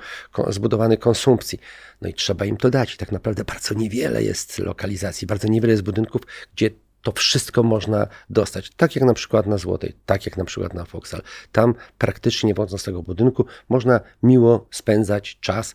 zbudowanej 0.49 0.99
konsumpcji. 0.99 1.59
No 2.03 2.09
i 2.09 2.15
trzeba 2.15 2.45
im 2.45 2.57
to 2.57 2.71
dać. 2.71 2.95
I 2.95 2.97
tak 2.97 3.13
naprawdę 3.13 3.45
bardzo 3.45 3.75
niewiele 3.75 4.23
jest 4.23 4.59
lokalizacji, 4.59 5.27
bardzo 5.27 5.49
niewiele 5.49 5.73
jest 5.73 5.83
budynków, 5.83 6.23
gdzie 6.55 6.71
to 7.03 7.13
wszystko 7.13 7.63
można 7.63 8.07
dostać. 8.31 8.71
Tak 8.77 8.97
jak 8.97 9.05
na 9.05 9.15
przykład 9.15 9.47
na 9.47 9.59
Złotej, 9.59 9.93
tak 10.07 10.27
jak 10.27 10.37
na 10.37 10.45
przykład 10.45 10.75
na 10.75 10.85
Foxal. 10.85 11.23
Tam 11.53 11.75
praktycznie 11.99 12.55
wchodząc 12.55 12.83
z 12.83 12.85
tego 12.85 13.03
budynku 13.03 13.47
można 13.69 14.01
miło 14.23 14.67
spędzać 14.71 15.39
czas, 15.41 15.75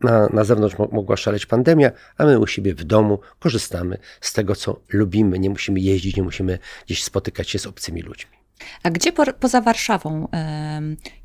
na, 0.00 0.28
na 0.32 0.44
zewnątrz 0.44 0.76
mogła 0.78 1.16
szaleć 1.16 1.46
pandemia, 1.46 1.90
a 2.16 2.24
my 2.24 2.38
u 2.38 2.46
siebie 2.46 2.74
w 2.74 2.84
domu 2.84 3.18
korzystamy 3.38 3.98
z 4.20 4.32
tego, 4.32 4.56
co 4.56 4.80
lubimy. 4.92 5.38
Nie 5.38 5.50
musimy 5.50 5.80
jeździć, 5.80 6.16
nie 6.16 6.22
musimy 6.22 6.58
gdzieś 6.86 7.04
spotykać 7.04 7.50
się 7.50 7.58
z 7.58 7.66
obcymi 7.66 8.02
ludźmi. 8.02 8.37
A 8.82 8.90
gdzie 8.90 9.12
po, 9.12 9.32
poza 9.32 9.60
Warszawą 9.60 10.28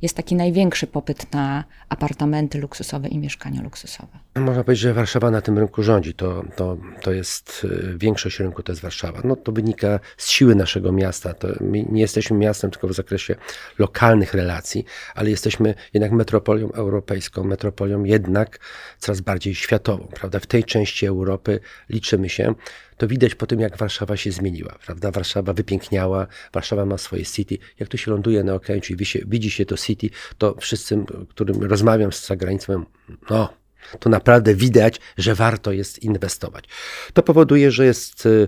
jest 0.01 0.17
taki 0.17 0.35
największy 0.35 0.87
popyt 0.87 1.33
na 1.33 1.63
apartamenty 1.89 2.57
luksusowe 2.57 3.07
i 3.07 3.17
mieszkania 3.17 3.61
luksusowe? 3.61 4.19
Można 4.35 4.63
powiedzieć, 4.63 4.81
że 4.81 4.93
Warszawa 4.93 5.31
na 5.31 5.41
tym 5.41 5.57
rynku 5.57 5.83
rządzi. 5.83 6.13
To, 6.13 6.43
to, 6.55 6.77
to 7.01 7.11
jest 7.11 7.63
y, 7.63 7.97
większość 7.97 8.39
rynku, 8.39 8.63
to 8.63 8.71
jest 8.71 8.81
Warszawa. 8.81 9.21
No, 9.23 9.35
to 9.35 9.51
wynika 9.51 9.99
z 10.17 10.29
siły 10.29 10.55
naszego 10.55 10.91
miasta. 10.91 11.33
To 11.33 11.47
my 11.61 11.85
nie 11.89 12.01
jesteśmy 12.01 12.37
miastem 12.37 12.71
tylko 12.71 12.87
w 12.87 12.93
zakresie 12.93 13.35
lokalnych 13.79 14.33
relacji, 14.33 14.85
ale 15.15 15.29
jesteśmy 15.29 15.75
jednak 15.93 16.11
metropolią 16.11 16.71
europejską, 16.71 17.43
metropolią 17.43 18.03
jednak 18.03 18.59
coraz 18.99 19.21
bardziej 19.21 19.55
światową. 19.55 20.07
Prawda? 20.15 20.39
W 20.39 20.45
tej 20.45 20.63
części 20.63 21.05
Europy 21.05 21.59
liczymy 21.89 22.29
się 22.29 22.55
to 22.97 23.07
widać 23.07 23.35
po 23.35 23.47
tym, 23.47 23.59
jak 23.59 23.77
Warszawa 23.77 24.17
się 24.17 24.31
zmieniła, 24.31 24.75
prawda? 24.85 25.11
Warszawa 25.11 25.53
wypiękniała, 25.53 26.27
Warszawa 26.53 26.85
ma 26.85 26.97
swoje 26.97 27.22
city. 27.31 27.57
Jak 27.79 27.89
tu 27.89 27.97
się 27.97 28.11
ląduje 28.11 28.43
na 28.43 28.53
okręcie 28.53 28.93
i 28.93 28.97
widzi 29.25 29.51
się 29.51 29.65
to 29.65 29.77
city, 29.77 30.09
to 30.37 30.55
wszyscy, 30.59 31.05
którym 31.29 31.63
rozmawiam 31.63 32.11
z 32.11 32.27
zagranicą, 32.27 32.85
no, 33.29 33.62
to 33.99 34.09
naprawdę 34.09 34.55
widać, 34.55 34.99
że 35.17 35.35
warto 35.35 35.71
jest 35.71 36.03
inwestować. 36.03 36.65
To 37.13 37.23
powoduje, 37.23 37.71
że 37.71 37.85
jest 37.85 38.25
y, 38.25 38.47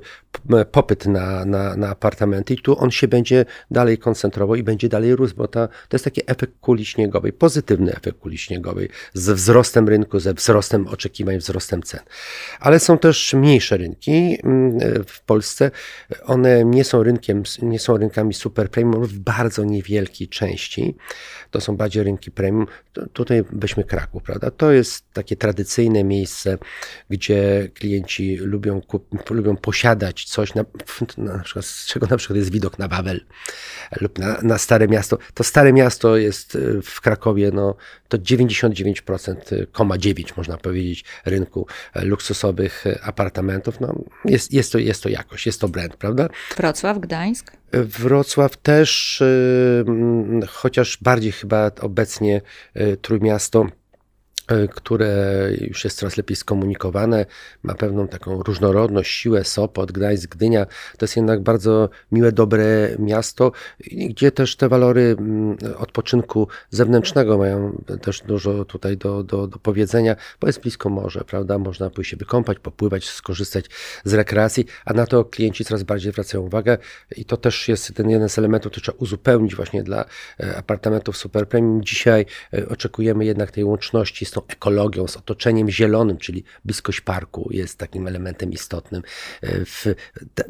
popyt 0.72 1.06
na, 1.06 1.46
na, 1.46 1.76
na 1.76 1.90
apartamenty 1.90 2.54
i 2.54 2.58
tu 2.58 2.80
on 2.80 2.92
się 2.92 3.08
będzie 3.08 3.46
dalej 3.72 3.98
koncentrował 3.98 4.56
i 4.56 4.64
będzie 4.64 4.90
dalej 4.90 5.16
rósł, 5.16 5.36
bo 5.36 5.48
to, 5.48 5.68
to 5.68 5.96
jest 5.96 6.06
taki 6.06 6.22
efekt 6.28 6.54
kuli 6.62 6.86
śniegowej, 6.86 7.34
pozytywny 7.34 7.96
efekt 7.96 8.20
kuli 8.20 8.38
śniegowej 8.38 8.90
ze 9.14 9.36
wzrostem 9.36 9.90
rynku, 9.90 10.20
ze 10.20 10.34
wzrostem 10.34 10.88
oczekiwań, 10.88 11.38
wzrostem 11.38 11.84
cen. 11.84 12.00
Ale 12.60 12.80
są 12.80 12.98
też 12.98 13.34
mniejsze 13.34 13.78
rynki 13.78 14.38
w 15.08 15.22
Polsce. 15.26 15.72
One 16.24 16.66
nie 16.66 16.84
są 16.84 17.04
rynkiem, 17.04 17.44
nie 17.62 17.80
są 17.80 17.98
rynkami 17.98 18.34
super 18.34 18.70
premium 18.70 19.06
w 19.06 19.20
bardzo 19.20 19.64
niewielkiej 19.64 20.28
części. 20.28 20.96
To 21.52 21.62
są 21.62 21.78
bardziej 21.78 22.04
rynki 22.04 22.32
premium. 22.32 22.68
Tutaj 23.14 23.44
weźmy 23.52 23.84
Kraków, 23.84 24.24
prawda? 24.24 24.52
To 24.52 24.72
jest 24.72 25.06
takie 25.26 25.36
tradycyjne 25.36 26.04
miejsce, 26.04 26.58
gdzie 27.10 27.70
klienci 27.74 28.38
lubią, 28.38 28.82
lubią 29.30 29.58
posiadać 29.58 30.26
coś, 30.26 30.54
na, 30.54 30.66
na, 31.18 31.40
przykład, 31.40 31.66
z 31.66 31.86
czego 31.86 32.08
na 32.08 32.18
przykład 32.18 32.38
jest 32.38 32.52
widok 32.52 32.80
na 32.80 32.88
Wawel 32.88 33.26
lub 34.02 34.20
na, 34.20 34.42
na 34.42 34.58
Stare 34.58 34.88
Miasto. 34.88 35.18
To 35.34 35.44
Stare 35.44 35.74
Miasto 35.74 36.18
jest 36.18 36.56
y, 36.56 36.82
w 36.82 37.02
Krakowie, 37.02 37.52
no, 37.54 37.76
to 38.08 38.18
99,9 38.18 40.32
y, 40.32 40.34
można 40.38 40.58
powiedzieć 40.58 41.06
rynku 41.26 41.68
y, 41.96 42.06
luksusowych 42.06 42.84
apartamentów. 43.04 43.80
No, 43.80 43.96
jest, 44.26 44.54
jest, 44.54 44.72
to, 44.72 44.78
jest 44.78 45.04
to 45.04 45.10
jakość, 45.10 45.46
jest 45.46 45.62
to 45.62 45.68
brand, 45.68 45.96
prawda? 45.96 46.30
Wrocław, 46.58 47.00
Gdańsk? 47.00 47.52
Wrocław 47.74 48.58
też, 48.58 49.24
chociaż 50.48 50.98
bardziej 51.02 51.32
chyba 51.32 51.72
obecnie 51.82 52.42
Trójmiasto 53.02 53.66
E, 53.66 53.85
które 54.76 55.50
już 55.62 55.84
jest 55.84 55.98
coraz 55.98 56.18
lepiej 56.18 56.36
skomunikowane, 56.36 57.26
ma 57.64 57.74
pewną 57.74 58.08
taką 58.08 58.44
różnorodność, 58.44 59.12
siłę, 59.12 59.44
Sopot, 59.44 59.92
Gdańsk, 59.92 60.36
Gdynia. 60.36 60.66
To 60.98 61.06
jest 61.06 61.16
jednak 61.16 61.42
bardzo 61.42 61.90
miłe, 62.12 62.32
dobre 62.32 62.96
miasto, 63.00 63.52
gdzie 64.10 64.32
też 64.32 64.56
te 64.56 64.70
walory 64.70 65.16
mm, 65.20 65.58
odpoczynku 65.78 66.48
zewnętrznego 66.70 67.38
mają 67.38 67.84
też 68.02 68.22
dużo 68.22 68.66
tutaj 68.66 68.98
do, 68.98 69.24
do, 69.24 69.48
do 69.48 69.60
powiedzenia, 69.60 70.16
bo 70.40 70.48
jest 70.48 70.62
blisko 70.62 70.90
morze, 70.90 71.24
prawda? 71.28 71.58
Można 71.58 71.90
pójść 71.90 72.12
się 72.12 72.18
wykąpać, 72.18 72.60
popływać, 72.60 73.06
skorzystać 73.06 73.66
z 74.04 74.14
rekreacji, 74.14 74.66
a 74.86 74.94
na 74.94 75.06
to 75.06 75.26
klienci 75.26 75.66
coraz 75.66 75.84
bardziej 75.84 76.12
zwracają 76.12 76.44
uwagę 76.44 76.78
i 77.18 77.26
to 77.26 77.38
też 77.38 77.68
jest 77.68 77.94
ten 77.94 78.10
jeden 78.10 78.30
z 78.30 78.38
elementów, 78.38 78.72
który 78.72 78.84
trzeba 78.84 78.98
uzupełnić 78.98 79.56
właśnie 79.56 79.84
dla 79.84 80.06
e, 80.40 80.58
apartamentów 80.58 81.18
super 81.18 81.48
premium. 81.48 81.84
Dzisiaj 81.84 82.26
e, 82.54 82.70
oczekujemy 82.70 83.26
jednak 83.26 83.52
tej 83.52 83.64
łączności 83.64 84.26
z 84.26 84.32
tą 84.36 84.42
ekologią, 84.48 85.08
z 85.08 85.18
otoczeniem 85.18 85.70
zielonym, 85.70 86.18
czyli 86.18 86.44
bliskość 86.66 87.02
parku 87.02 87.50
jest 87.52 87.78
takim 87.78 88.08
elementem 88.08 88.52
istotnym. 88.52 89.02
E, 89.42 89.66
w, 89.66 89.86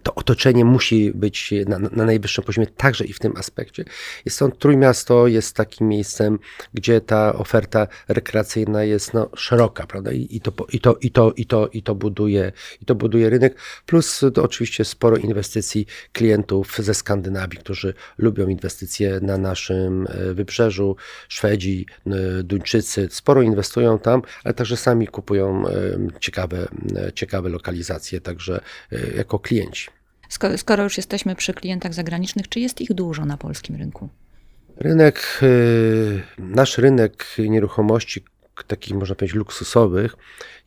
to 0.03 0.15
otoczenie 0.15 0.65
musi 0.65 1.11
być 1.11 1.53
na, 1.67 1.79
na 1.79 2.05
najwyższym 2.05 2.43
poziomie 2.43 2.67
także 2.67 3.05
i 3.05 3.13
w 3.13 3.19
tym 3.19 3.37
aspekcie. 3.37 3.85
Jest 4.25 4.37
stąd 4.37 4.59
Trójmiasto 4.59 5.27
jest 5.27 5.55
takim 5.55 5.87
miejscem, 5.87 6.39
gdzie 6.73 7.01
ta 7.01 7.33
oferta 7.33 7.87
rekreacyjna 8.07 8.83
jest 8.83 9.13
no, 9.13 9.29
szeroka, 9.35 9.87
prawda? 9.87 10.11
I, 10.11 10.27
i, 10.31 10.41
to, 10.41 10.51
i, 10.71 10.79
to, 10.79 10.95
i, 11.01 11.11
to, 11.11 11.33
i, 11.35 11.45
to, 11.45 11.67
i, 11.67 11.83
to 11.83 11.95
buduje, 11.95 12.51
I 12.81 12.85
to 12.85 12.95
buduje 12.95 13.29
rynek, 13.29 13.55
plus 13.85 14.21
to 14.33 14.43
oczywiście 14.43 14.85
sporo 14.85 15.17
inwestycji 15.17 15.85
klientów 16.13 16.77
ze 16.79 16.93
Skandynawii, 16.93 17.59
którzy 17.59 17.93
lubią 18.17 18.47
inwestycje 18.47 19.19
na 19.21 19.37
naszym 19.37 20.07
e, 20.09 20.33
wybrzeżu, 20.33 20.95
Szwedzi, 21.27 21.85
Duńczycy, 22.43 23.07
sporo 23.11 23.41
inwestycji 23.41 23.74
inwestują 23.81 23.99
tam, 23.99 24.21
ale 24.43 24.53
także 24.53 24.77
sami 24.77 25.07
kupują 25.07 25.63
ciekawe, 26.19 26.67
ciekawe 27.13 27.49
lokalizacje, 27.49 28.21
także 28.21 28.61
e, 28.91 29.17
jako 29.17 29.39
klienci. 29.39 29.87
Skoro, 30.29 30.57
skoro 30.57 30.83
już 30.83 30.97
jesteśmy 30.97 31.35
przy 31.35 31.53
klientach 31.53 31.93
zagranicznych, 31.93 32.49
czy 32.49 32.59
jest 32.59 32.81
ich 32.81 32.93
dużo 32.93 33.25
na 33.25 33.37
polskim 33.37 33.75
rynku? 33.75 34.09
Rynek, 34.77 35.41
e, 35.41 35.47
nasz 36.37 36.77
rynek 36.77 37.25
nieruchomości, 37.37 38.23
takich 38.67 38.95
można 38.95 39.15
powiedzieć 39.15 39.35
luksusowych, 39.35 40.15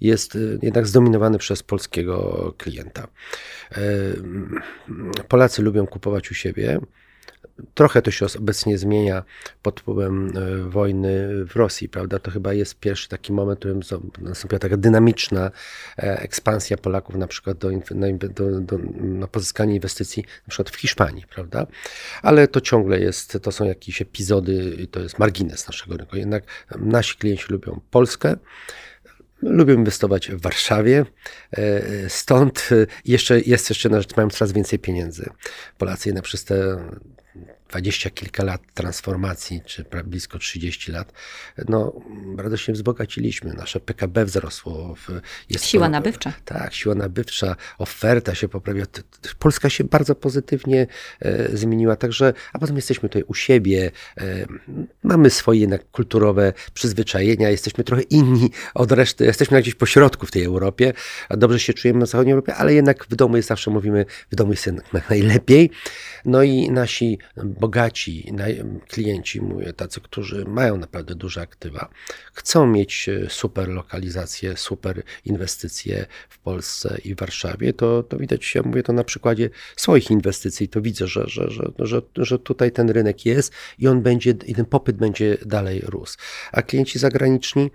jest 0.00 0.36
e, 0.36 0.38
jednak 0.62 0.86
zdominowany 0.86 1.38
przez 1.38 1.62
polskiego 1.62 2.54
klienta. 2.58 3.08
Polacy 5.28 5.62
lubią 5.62 5.86
kupować 5.86 6.30
u 6.30 6.34
siebie. 6.34 6.80
Trochę 7.74 8.02
to 8.02 8.10
się 8.10 8.26
obecnie 8.38 8.78
zmienia 8.78 9.22
pod 9.62 9.80
wpływem 9.80 10.32
e, 10.36 10.68
wojny 10.68 11.44
w 11.44 11.56
Rosji, 11.56 11.88
prawda? 11.88 12.18
To 12.18 12.30
chyba 12.30 12.52
jest 12.52 12.74
pierwszy 12.80 13.08
taki 13.08 13.32
moment, 13.32 13.58
w 13.58 13.60
którym 13.60 13.80
nastąpiła 14.18 14.58
taka 14.58 14.76
dynamiczna 14.76 15.50
e, 15.98 16.20
ekspansja 16.20 16.76
Polaków 16.76 17.14
na 17.14 17.26
przykład 17.26 17.58
do, 17.58 17.70
do, 18.28 18.60
do, 18.60 18.78
na 19.00 19.26
pozyskanie 19.26 19.74
inwestycji 19.74 20.24
na 20.46 20.50
przykład 20.50 20.70
w 20.70 20.76
Hiszpanii, 20.76 21.24
prawda? 21.34 21.66
Ale 22.22 22.48
to 22.48 22.60
ciągle 22.60 23.00
jest, 23.00 23.38
to 23.42 23.52
są 23.52 23.64
jakieś 23.64 24.02
epizody, 24.02 24.86
to 24.90 25.00
jest 25.00 25.18
margines 25.18 25.66
naszego 25.66 25.96
rynku. 25.96 26.16
Jednak 26.16 26.44
nasi 26.78 27.16
klienci 27.16 27.46
lubią 27.48 27.80
Polskę, 27.90 28.36
Lubię 29.42 29.74
inwestować 29.74 30.30
w 30.30 30.40
Warszawie, 30.40 31.06
e, 31.52 32.08
stąd 32.08 32.68
jeszcze 33.04 33.40
jest 33.40 33.68
jeszcze 33.68 33.88
na 33.88 34.00
rzecz, 34.00 34.16
mają 34.16 34.30
coraz 34.30 34.52
więcej 34.52 34.78
pieniędzy. 34.78 35.30
Polacy 35.78 36.08
jednak 36.08 36.24
przez 36.24 36.44
te 36.44 36.78
Yeah. 37.46 37.57
Dwadzieścia 37.68 38.10
kilka 38.10 38.44
lat 38.44 38.60
transformacji, 38.74 39.60
czy 39.66 39.84
blisko 40.04 40.38
30 40.38 40.92
lat, 40.92 41.12
no 41.68 42.00
bardzo 42.26 42.56
się 42.56 42.72
wzbogaciliśmy. 42.72 43.54
Nasze 43.54 43.80
PKB 43.80 44.24
wzrosło. 44.24 44.94
Jest 45.50 45.64
siła 45.64 45.86
to, 45.86 45.90
nabywcza. 45.90 46.32
Tak, 46.44 46.74
siła 46.74 46.94
nabywcza, 46.94 47.56
oferta 47.78 48.34
się 48.34 48.48
poprawiła. 48.48 48.86
Polska 49.38 49.70
się 49.70 49.84
bardzo 49.84 50.14
pozytywnie 50.14 50.86
e, 51.20 51.56
zmieniła, 51.56 51.96
także, 51.96 52.32
a 52.52 52.58
potem 52.58 52.76
jesteśmy 52.76 53.08
tutaj 53.08 53.22
u 53.26 53.34
siebie, 53.34 53.90
e, 54.18 54.46
mamy 55.02 55.30
swoje 55.30 55.60
jednak 55.60 55.90
kulturowe 55.90 56.52
przyzwyczajenia, 56.74 57.50
jesteśmy 57.50 57.84
trochę 57.84 58.02
inni 58.02 58.50
od 58.74 58.92
reszty, 58.92 59.24
jesteśmy 59.24 59.62
gdzieś 59.62 59.74
po 59.74 59.86
środku 59.86 60.26
w 60.26 60.30
tej 60.30 60.44
Europie, 60.44 60.92
a 61.28 61.36
dobrze 61.36 61.60
się 61.60 61.74
czujemy 61.74 62.00
na 62.00 62.06
zachodniej 62.06 62.32
Europie, 62.32 62.54
ale 62.54 62.74
jednak 62.74 63.06
w 63.10 63.16
domu 63.16 63.36
jest 63.36 63.48
zawsze 63.48 63.70
mówimy, 63.70 64.04
w 64.30 64.34
domu 64.34 64.52
jest 64.52 64.66
jednak 64.66 65.10
najlepiej. 65.10 65.70
No 66.24 66.42
i 66.42 66.70
nasi 66.70 67.18
bogaci 67.60 68.32
klienci, 68.88 69.40
mówię, 69.40 69.72
tacy, 69.72 70.00
którzy 70.00 70.44
mają 70.44 70.76
naprawdę 70.76 71.14
duże 71.14 71.40
aktywa, 71.40 71.88
chcą 72.32 72.66
mieć 72.66 73.08
e, 73.08 73.30
super 73.30 73.68
lokalizacje, 73.68 74.56
super 74.56 75.02
inwestycje 75.24 76.06
w 76.28 76.38
Polsce 76.38 76.98
i 77.04 77.14
w 77.14 77.18
Warszawie, 77.18 77.72
to, 77.72 78.02
to 78.02 78.16
widać, 78.16 78.54
ja 78.54 78.62
mówię 78.62 78.82
to 78.82 78.92
na 78.92 79.04
przykładzie 79.04 79.50
swoich 79.76 80.10
inwestycji, 80.10 80.68
to 80.68 80.80
widzę, 80.80 81.06
że, 81.06 81.24
że, 81.26 81.50
że, 81.78 82.02
że, 82.16 82.38
tutaj 82.38 82.72
ten 82.72 82.90
rynek 82.90 83.26
jest 83.26 83.52
i 83.78 83.88
on 83.88 84.02
będzie, 84.02 84.34
i 84.46 84.54
ten 84.54 84.64
popyt 84.64 84.96
będzie 84.96 85.36
dalej 85.46 85.82
rósł. 85.86 86.18
A 86.52 86.62
klienci 86.62 86.98
zagraniczni, 86.98 87.70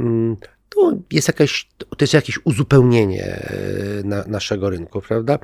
mm, 0.00 0.36
to 0.68 0.92
jest, 1.10 1.28
jakaś, 1.28 1.68
to 1.78 1.96
jest 2.00 2.14
jakieś 2.14 2.38
uzupełnienie 2.44 3.24
e, 3.24 4.02
na, 4.04 4.24
naszego 4.24 4.70
rynku, 4.70 5.00
prawda? 5.00 5.38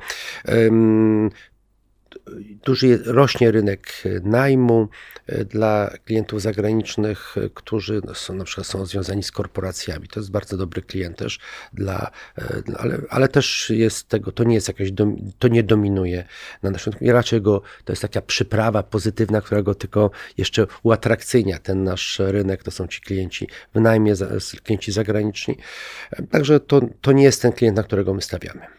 Duży 2.65 2.99
rośnie 3.05 3.51
rynek 3.51 4.03
najmu 4.23 4.89
e, 5.27 5.45
dla 5.45 5.91
klientów 6.05 6.41
zagranicznych, 6.41 7.35
e, 7.37 7.49
którzy 7.53 8.01
są, 8.13 8.33
na 8.33 8.43
przykład 8.43 8.67
są 8.67 8.85
związani 8.85 9.23
z 9.23 9.31
korporacjami. 9.31 10.07
To 10.07 10.19
jest 10.19 10.31
bardzo 10.31 10.57
dobry 10.57 10.81
klient 10.81 11.17
też, 11.17 11.39
dla, 11.73 12.11
e, 12.37 12.61
ale, 12.77 13.01
ale 13.09 13.27
też 13.27 13.69
jest 13.69 14.07
tego, 14.07 14.31
to 14.31 14.43
nie 14.43 14.55
jest 14.55 14.67
jakaś, 14.67 14.87
to 15.39 15.47
nie 15.47 15.63
dominuje 15.63 16.23
na 16.63 16.71
naszym 16.71 16.93
rynku. 16.93 17.05
Raczej 17.13 17.41
go, 17.41 17.61
to 17.85 17.91
jest 17.91 18.01
taka 18.01 18.21
przyprawa 18.21 18.83
pozytywna, 18.83 19.41
która 19.41 19.61
go 19.61 19.75
tylko 19.75 20.11
jeszcze 20.37 20.67
uatrakcyjnia. 20.83 21.59
Ten 21.59 21.83
nasz 21.83 22.19
rynek 22.19 22.63
to 22.63 22.71
są 22.71 22.87
ci 22.87 23.01
klienci 23.01 23.47
w 23.75 23.79
najmie, 23.79 24.13
klienci 24.63 24.91
zagraniczni. 24.91 25.57
Także 26.31 26.59
to, 26.59 26.81
to 27.01 27.11
nie 27.11 27.23
jest 27.23 27.41
ten 27.41 27.51
klient, 27.51 27.77
na 27.77 27.83
którego 27.83 28.13
my 28.13 28.21
stawiamy. 28.21 28.76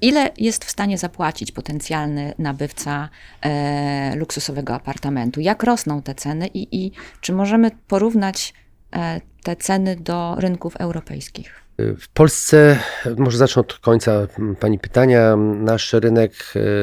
Ile 0.00 0.30
jest 0.36 0.64
w 0.64 0.70
stanie 0.70 0.98
zapłacić 0.98 1.52
potencjalny 1.52 2.34
nabywca 2.38 3.08
e, 3.40 4.16
luksusowego 4.16 4.74
apartamentu? 4.74 5.40
Jak 5.40 5.62
rosną 5.62 6.02
te 6.02 6.14
ceny 6.14 6.46
i, 6.46 6.84
i 6.84 6.92
czy 7.20 7.32
możemy 7.32 7.70
porównać 7.88 8.54
e, 8.96 9.20
te 9.42 9.56
ceny 9.56 9.96
do 9.96 10.34
rynków 10.38 10.76
europejskich? 10.76 11.65
W 11.78 12.08
Polsce, 12.08 12.78
może 13.16 13.38
zacznę 13.38 13.60
od 13.60 13.78
końca 13.78 14.26
Pani 14.60 14.78
pytania, 14.78 15.36
nasz 15.36 15.92
rynek 15.92 16.32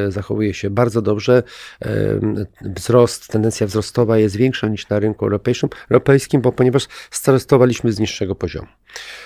e, 0.07 0.11
zachowuje 0.11 0.53
się 0.53 0.69
bardzo 0.69 1.01
dobrze. 1.01 1.43
E, 1.81 1.89
wzrost, 2.61 3.27
tendencja 3.27 3.67
wzrostowa 3.67 4.17
jest 4.17 4.35
większa 4.35 4.67
niż 4.67 4.89
na 4.89 4.99
rynku 4.99 5.25
europejskim, 5.25 5.69
europejskim 5.89 6.41
bo 6.41 6.51
ponieważ 6.51 6.87
startowaliśmy 7.11 7.91
z 7.91 7.99
niższego 7.99 8.35
poziomu. 8.35 8.67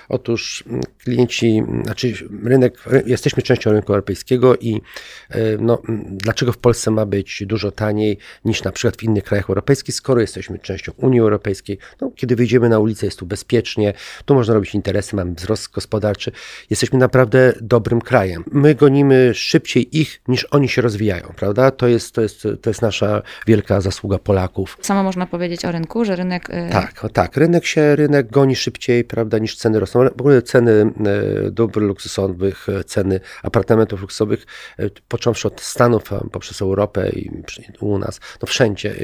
Otóż 0.10 0.64
klienci, 1.04 1.64
znaczy 1.84 2.14
rynek, 2.44 2.84
jesteśmy 3.06 3.44
częścią 3.44 3.72
rynku 3.72 3.94
europejskiego 3.94 4.56
i 4.56 4.82
e, 5.30 5.40
no, 5.60 5.82
dlaczego 6.08 6.52
w 6.52 6.58
Polsce 6.58 6.92
ma 6.92 7.06
być 7.06 7.44
dużo 7.46 7.72
taniej 7.72 8.18
niż 8.46 8.64
na 8.64 8.72
przykład 8.72 8.98
w 8.98 9.04
innych 9.04 9.24
krajach 9.24 9.50
europejskich, 9.50 9.96
skoro 9.96 10.22
jesteśmy 10.22 10.60
częścią 10.60 10.92
Unii 10.98 11.20
Europejskiej? 11.20 11.78
No, 12.02 12.12
kiedy 12.16 12.36
wyjdziemy 12.36 12.70
na 12.70 12.80
ulicę, 12.80 13.06
jest 13.06 13.20
tu 13.20 13.26
bezpiecznie, 13.26 13.94
tu 14.26 14.36
można 14.36 14.54
robić 14.54 14.76
interesy, 14.76 15.16
mamy 15.16 15.34
wzrost 15.34 15.57
gospodarczy. 15.68 16.32
Jesteśmy 16.70 17.00
naprawdę 17.00 17.54
dobrym 17.62 18.02
krajem. 18.02 18.44
My 18.52 18.76
gonimy 18.76 19.34
szybciej 19.34 20.00
ich, 20.00 20.22
niż 20.28 20.44
oni 20.44 20.70
się 20.70 20.82
rozwijają, 20.82 21.34
prawda? 21.36 21.72
To 21.72 21.88
jest, 21.88 22.16
to 22.16 22.22
jest, 22.22 22.48
to 22.62 22.70
jest 22.70 22.82
nasza 22.82 23.22
wielka 23.48 23.82
zasługa 23.82 24.18
Polaków. 24.18 24.78
Samo 24.82 25.04
można 25.04 25.26
powiedzieć 25.28 25.66
o 25.66 25.72
rynku, 25.72 26.06
że 26.06 26.16
rynek... 26.16 26.50
Y, 26.50 26.70
tak, 26.72 27.06
tak. 27.14 27.38
Rynek 27.38 27.66
się, 27.66 27.96
rynek 27.96 28.32
goni 28.32 28.56
szybciej, 28.56 29.04
prawda, 29.04 29.38
niż 29.38 29.56
ceny 29.56 29.80
rosną. 29.80 30.10
W 30.18 30.22
ogóle 30.22 30.42
ceny 30.42 30.72
e, 30.72 31.52
dóbr 31.52 31.82
luksusowych, 31.82 32.70
e, 32.70 32.84
ceny 32.84 33.20
apartamentów 33.44 34.02
luksusowych, 34.02 34.46
e, 34.80 34.90
począwszy 35.08 35.48
od 35.48 35.62
Stanów 35.62 36.04
poprzez 36.32 36.62
Europę 36.62 37.10
i 37.10 37.32
u 37.80 37.98
nas, 37.98 38.20
no 38.42 38.46
wszędzie, 38.46 38.96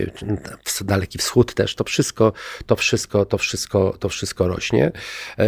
Daleki 0.81 1.17
Wschód 1.17 1.53
też, 1.53 1.75
to 1.75 1.83
wszystko, 1.83 2.33
to 2.65 2.75
wszystko, 2.75 3.25
to 3.25 3.37
wszystko, 3.37 3.95
to 3.99 4.09
wszystko 4.09 4.47
rośnie. 4.47 4.91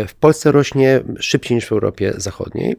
W 0.08 0.14
Polsce 0.16 0.52
rośnie 0.52 0.95
szybciej 1.20 1.56
niż 1.56 1.66
w 1.66 1.72
Europie 1.72 2.14
Zachodniej 2.18 2.75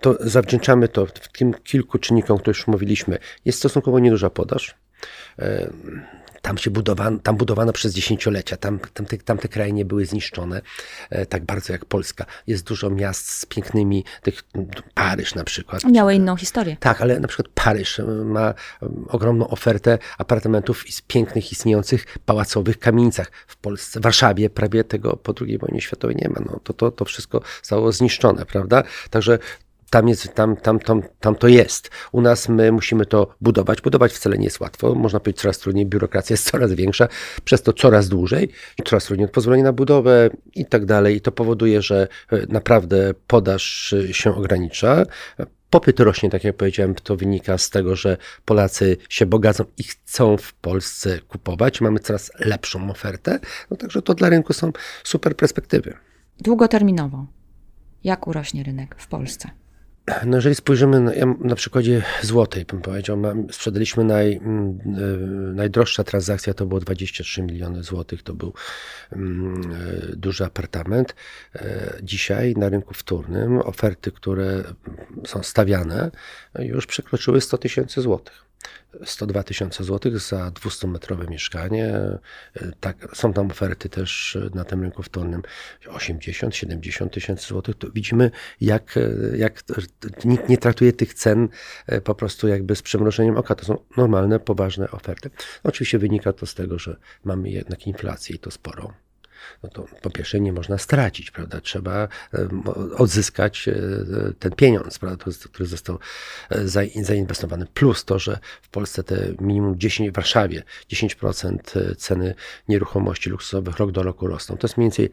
to 0.00 0.16
zawdzięczamy 0.20 0.88
to 0.88 1.06
tym 1.32 1.54
kilku 1.54 1.98
czynnikom, 1.98 2.36
o 2.36 2.38
których 2.38 2.56
już 2.56 2.66
mówiliśmy. 2.66 3.18
Jest 3.44 3.58
stosunkowo 3.58 3.98
nieduża 3.98 4.30
podaż 4.30 4.74
tam 6.44 6.58
się 6.58 6.70
budowano, 6.70 7.18
tam 7.18 7.36
budowano 7.36 7.72
przez 7.72 7.94
dziesięciolecia, 7.94 8.56
tam, 8.56 8.78
tam, 8.94 9.06
te, 9.06 9.16
tam 9.16 9.38
te 9.38 9.48
kraje 9.48 9.72
nie 9.72 9.84
były 9.84 10.06
zniszczone 10.06 10.62
e, 11.10 11.26
tak 11.26 11.44
bardzo 11.44 11.72
jak 11.72 11.84
Polska. 11.84 12.26
Jest 12.46 12.66
dużo 12.66 12.90
miast 12.90 13.30
z 13.30 13.46
pięknymi, 13.46 14.04
tych, 14.22 14.42
Paryż 14.94 15.34
na 15.34 15.44
przykład. 15.44 15.84
Miały 15.84 16.14
inną 16.14 16.36
historię. 16.36 16.76
Tak, 16.80 17.00
ale 17.00 17.20
na 17.20 17.28
przykład 17.28 17.48
Paryż 17.54 18.00
e, 18.00 18.04
ma 18.04 18.48
e, 18.48 18.54
ogromną 19.08 19.48
ofertę 19.48 19.98
apartamentów 20.18 20.84
z 20.90 21.00
pięknych, 21.00 21.52
istniejących 21.52 22.06
pałacowych 22.26 22.78
kamienicach. 22.78 23.30
W 23.46 23.56
Polsce, 23.56 24.00
w 24.00 24.02
Warszawie 24.02 24.50
prawie 24.50 24.84
tego 24.84 25.16
po 25.16 25.34
II 25.40 25.58
wojnie 25.58 25.80
światowej 25.80 26.16
nie 26.16 26.28
ma. 26.28 26.40
No, 26.46 26.60
to, 26.64 26.72
to, 26.72 26.90
to 26.90 27.04
wszystko 27.04 27.40
zostało 27.62 27.92
zniszczone, 27.92 28.46
prawda? 28.46 28.82
Także 29.10 29.38
tam, 29.94 30.08
jest, 30.08 30.34
tam, 30.34 30.56
tam, 30.56 30.78
tam, 30.78 31.02
tam 31.20 31.34
to 31.34 31.48
jest. 31.48 31.90
U 32.12 32.20
nas 32.20 32.48
my 32.48 32.72
musimy 32.72 33.06
to 33.06 33.34
budować. 33.40 33.80
Budować 33.80 34.12
wcale 34.12 34.38
nie 34.38 34.44
jest 34.44 34.60
łatwo. 34.60 34.94
Można 34.94 35.20
powiedzieć 35.20 35.42
coraz 35.42 35.58
trudniej, 35.58 35.86
biurokracja 35.86 36.34
jest 36.34 36.46
coraz 36.50 36.72
większa, 36.72 37.08
przez 37.44 37.62
to 37.62 37.72
coraz 37.72 38.08
dłużej, 38.08 38.48
coraz 38.84 39.04
trudniej 39.04 39.28
pozwolenie 39.28 39.62
na 39.62 39.72
budowę 39.72 40.30
i 40.54 40.66
tak 40.66 40.86
dalej. 40.86 41.16
I 41.16 41.20
to 41.20 41.32
powoduje, 41.32 41.82
że 41.82 42.08
e, 42.32 42.46
naprawdę 42.48 43.14
podaż 43.26 43.92
e, 43.92 44.14
się 44.14 44.34
ogranicza. 44.34 45.04
Popyt 45.70 46.00
rośnie, 46.00 46.30
tak 46.30 46.44
jak 46.44 46.56
powiedziałem, 46.56 46.94
to 46.94 47.16
wynika 47.16 47.58
z 47.58 47.70
tego, 47.70 47.96
że 47.96 48.16
Polacy 48.44 48.96
się 49.08 49.26
bogacą 49.26 49.64
i 49.78 49.82
chcą 49.82 50.36
w 50.36 50.54
Polsce 50.54 51.18
kupować. 51.28 51.80
Mamy 51.80 51.98
coraz 51.98 52.32
lepszą 52.38 52.90
ofertę. 52.90 53.40
No 53.70 53.76
także 53.76 54.02
to 54.02 54.14
dla 54.14 54.28
rynku 54.28 54.52
są 54.52 54.72
super 55.04 55.36
perspektywy. 55.36 55.94
Długoterminowo. 56.40 57.26
Jak 58.04 58.26
urośnie 58.26 58.62
rynek 58.62 58.94
w 58.98 59.08
Polsce? 59.08 59.63
No 60.26 60.36
jeżeli 60.36 60.54
spojrzymy 60.54 61.00
na, 61.00 61.12
na 61.40 61.54
przykładzie 61.54 62.02
złotej, 62.22 62.64
bym 62.64 62.80
powiedział, 62.80 63.22
sprzedaliśmy 63.50 64.04
naj, 64.04 64.32
e, 64.32 64.40
najdroższa 65.54 66.04
transakcja, 66.04 66.54
to 66.54 66.66
było 66.66 66.80
23 66.80 67.42
miliony 67.42 67.82
złotych, 67.82 68.22
to 68.22 68.34
był 68.34 68.54
e, 69.12 69.16
duży 70.16 70.44
apartament. 70.44 71.14
E, 71.54 71.98
dzisiaj 72.02 72.54
na 72.56 72.68
rynku 72.68 72.94
wtórnym 72.94 73.58
oferty, 73.58 74.12
które 74.12 74.64
są 75.26 75.42
stawiane, 75.42 76.10
już 76.58 76.86
przekroczyły 76.86 77.40
100 77.40 77.58
tysięcy 77.58 78.00
złotych. 78.00 78.44
102 79.04 79.42
tysiące 79.42 79.84
złotych 79.84 80.18
za 80.18 80.48
200-metrowe 80.50 81.30
mieszkanie. 81.30 81.94
Tak, 82.80 83.08
są 83.14 83.32
tam 83.32 83.50
oferty 83.50 83.88
też 83.88 84.38
na 84.54 84.64
tym 84.64 84.82
rynku 84.82 85.02
wtórnym 85.02 85.42
80-70 85.86 87.10
tysięcy 87.10 87.46
złotych. 87.46 87.74
To 87.78 87.90
widzimy, 87.90 88.30
jak, 88.60 88.98
jak 89.36 89.62
nikt 90.24 90.48
nie 90.48 90.58
traktuje 90.58 90.92
tych 90.92 91.14
cen 91.14 91.48
e, 91.86 92.00
po 92.00 92.14
prostu 92.14 92.48
jakby 92.48 92.76
z 92.76 92.82
przymrożeniem 92.82 93.36
oka. 93.36 93.54
To 93.54 93.64
są 93.64 93.78
normalne, 93.96 94.40
poważne 94.40 94.90
oferty. 94.90 95.30
Oczywiście 95.62 95.98
wynika 95.98 96.32
to 96.32 96.46
z 96.46 96.54
tego, 96.54 96.78
że 96.78 96.96
mamy 97.24 97.50
jednak 97.50 97.86
inflację 97.86 98.36
i 98.36 98.38
to 98.38 98.50
sporo 98.50 99.03
no 99.62 99.68
to 99.68 99.86
po 100.02 100.10
pierwsze 100.10 100.40
nie 100.40 100.52
można 100.52 100.78
stracić, 100.78 101.30
prawda? 101.30 101.60
Trzeba 101.60 102.08
odzyskać 102.96 103.68
e, 103.68 103.74
ten 104.38 104.52
pieniądz, 104.52 104.98
prawda, 104.98 105.24
który 105.52 105.66
został 105.66 105.98
e, 106.50 106.68
zainwestowany. 107.02 107.66
Plus 107.74 108.04
to, 108.04 108.18
że 108.18 108.38
w 108.62 108.68
Polsce 108.68 109.04
te 109.04 109.34
minimum 109.40 109.78
10, 109.78 110.10
w 110.10 110.14
Warszawie 110.14 110.62
10% 110.92 111.58
e, 111.76 111.94
ceny 111.94 112.34
nieruchomości 112.68 113.30
luksusowych 113.30 113.76
rok 113.76 113.92
do 113.92 114.02
roku 114.02 114.26
rosną. 114.26 114.56
To 114.56 114.66
jest 114.66 114.76
mniej 114.76 114.84
więcej 114.86 115.10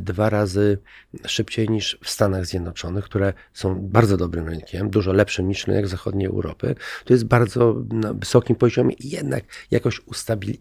dwa 0.00 0.30
razy 0.30 0.78
szybciej 1.26 1.68
niż 1.68 1.98
w 2.02 2.10
Stanach 2.10 2.46
Zjednoczonych, 2.46 3.04
które 3.04 3.32
są 3.52 3.80
bardzo 3.80 4.16
dobrym 4.16 4.48
rynkiem, 4.48 4.90
dużo 4.90 5.12
lepszym 5.12 5.48
niż 5.48 5.66
rynek 5.66 5.88
zachodniej 5.88 6.26
Europy. 6.26 6.74
To 7.04 7.12
jest 7.12 7.24
bardzo 7.24 7.74
na 7.92 8.14
wysokim 8.14 8.56
poziomie 8.56 8.94
i 8.94 9.10
jednak 9.10 9.44
jakoś 9.70 10.00
ustabi, 10.06 10.58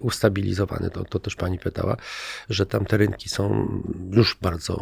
ustabilizowany. 0.00 0.90
To, 0.90 1.04
to 1.04 1.18
też 1.18 1.36
pani 1.36 1.58
pytała, 1.58 1.96
że 2.50 2.66
tam 2.66 2.84
te 2.84 2.96
rynki 2.96 3.28
są 3.28 3.68
już 4.10 4.36
bardzo 4.42 4.74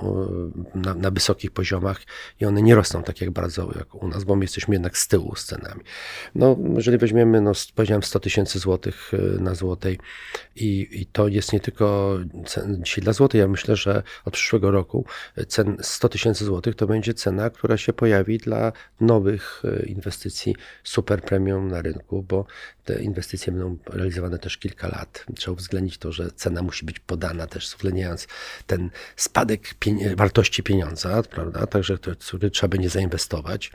e, 0.74 0.78
na, 0.78 0.94
na, 0.94 1.10
wysokich 1.10 1.50
poziomach 1.50 2.00
i 2.40 2.44
one 2.44 2.62
nie 2.62 2.74
rosną 2.74 3.02
tak 3.02 3.20
jak 3.20 3.30
bardzo 3.30 3.72
jak 3.78 3.94
u 3.94 4.08
nas, 4.08 4.24
bo 4.24 4.36
my 4.36 4.44
jesteśmy 4.44 4.74
jednak 4.74 4.98
z 4.98 5.08
tyłu 5.08 5.36
z 5.36 5.44
cenami. 5.44 5.80
No, 6.34 6.56
jeżeli 6.74 6.98
weźmiemy, 6.98 7.40
no, 7.40 7.52
powiedziałem 7.74 8.02
100 8.02 8.20
tysięcy 8.20 8.58
złotych 8.58 9.12
e, 9.14 9.40
na 9.40 9.54
złotej 9.54 9.98
i, 10.56 10.88
i 10.90 11.06
to 11.06 11.28
jest 11.28 11.52
nie 11.52 11.60
tylko 11.60 12.18
dzisiaj 12.78 13.04
dla 13.04 13.12
złotej, 13.12 13.40
ja 13.40 13.48
myślę, 13.48 13.75
że 13.76 14.02
od 14.24 14.34
przyszłego 14.34 14.70
roku 14.70 15.04
cen 15.48 15.76
100 15.80 16.08
tysięcy 16.08 16.44
złotych 16.44 16.74
to 16.74 16.86
będzie 16.86 17.14
cena, 17.14 17.50
która 17.50 17.76
się 17.76 17.92
pojawi 17.92 18.38
dla 18.38 18.72
nowych 19.00 19.62
e, 19.64 19.86
inwestycji 19.86 20.56
super 20.84 21.22
premium 21.22 21.68
na 21.68 21.82
rynku, 21.82 22.22
bo 22.22 22.46
te 22.86 23.02
inwestycje 23.02 23.52
będą 23.52 23.76
realizowane 23.86 24.38
też 24.38 24.58
kilka 24.58 24.88
lat. 24.88 25.24
Trzeba 25.36 25.52
uwzględnić 25.52 25.98
to, 25.98 26.12
że 26.12 26.30
cena 26.30 26.62
musi 26.62 26.86
być 26.86 27.00
podana 27.00 27.46
też 27.46 27.74
uwzględniając 27.74 28.26
ten 28.66 28.90
spadek 29.16 29.74
wartości 30.16 30.62
pieniądza, 30.62 31.22
prawda? 31.22 31.66
Także 31.66 31.98
który 31.98 32.50
trzeba 32.50 32.68
będzie 32.68 32.88
zainwestować. 32.88 33.72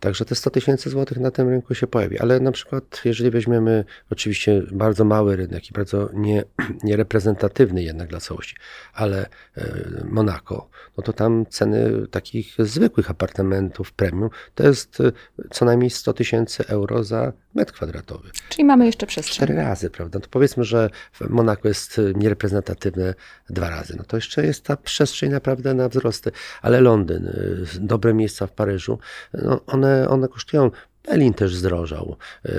Także 0.00 0.24
te 0.24 0.34
100 0.34 0.50
tysięcy 0.50 0.90
złotych 0.90 1.18
na 1.18 1.30
tym 1.30 1.48
rynku 1.48 1.74
się 1.74 1.86
pojawi. 1.86 2.18
Ale 2.18 2.40
na 2.40 2.52
przykład, 2.52 3.00
jeżeli 3.04 3.30
weźmiemy 3.30 3.84
oczywiście 4.10 4.62
bardzo 4.72 5.04
mały 5.04 5.36
rynek 5.36 5.70
i 5.70 5.72
bardzo 5.72 6.10
nie, 6.12 6.44
niereprezentatywny 6.84 7.82
jednak 7.82 8.08
dla 8.08 8.20
całości, 8.20 8.56
ale 8.94 9.26
e, 9.56 10.04
Monako, 10.04 10.68
no 10.96 11.02
to 11.02 11.12
tam 11.12 11.46
ceny 11.46 12.06
takich 12.10 12.54
zwykłych 12.58 13.10
apartamentów 13.10 13.92
premium 13.92 14.30
to 14.54 14.66
jest 14.66 15.00
e, 15.00 15.12
co 15.50 15.64
najmniej 15.64 15.90
100 15.90 16.12
tysięcy 16.12 16.66
euro 16.66 17.04
za 17.04 17.32
metr 17.54 17.72
kwadratowy. 17.72 18.30
Czyli 18.48 18.64
mamy 18.64 18.86
jeszcze 18.86 19.06
przestrzeń. 19.06 19.36
Cztery 19.36 19.54
razy, 19.54 19.90
prawda? 19.90 20.20
To 20.20 20.28
powiedzmy, 20.30 20.64
że 20.64 20.90
Monako 21.28 21.68
jest 21.68 21.98
e, 21.98 22.02
niereprezentatywne 22.14 23.14
dwa 23.50 23.70
razy. 23.70 23.94
No 23.96 24.04
to 24.04 24.16
jeszcze 24.16 24.46
jest 24.46 24.64
ta 24.64 24.76
przestrzeń 24.76 25.30
naprawdę 25.30 25.74
na 25.74 25.88
wzrosty. 25.88 26.32
Ale 26.62 26.80
Londyn, 26.80 27.26
y, 27.26 27.66
dobre 27.80 28.14
miejsca 28.14 28.46
w 28.46 28.52
Paryżu, 28.52 28.98
no 29.34 29.60
one, 29.66 30.08
one 30.08 30.28
kosztują 30.28 30.70
Berlin 31.08 31.34
też 31.34 31.54
zdrożał. 31.54 32.16
Y, 32.46 32.50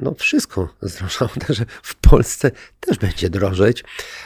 no 0.00 0.14
wszystko 0.14 0.74
zdrożało, 0.82 1.30
także 1.46 1.64
w 1.82 1.94
Polsce 1.94 2.50
też 2.80 2.98
będzie 2.98 3.30
drożeć. 3.30 3.84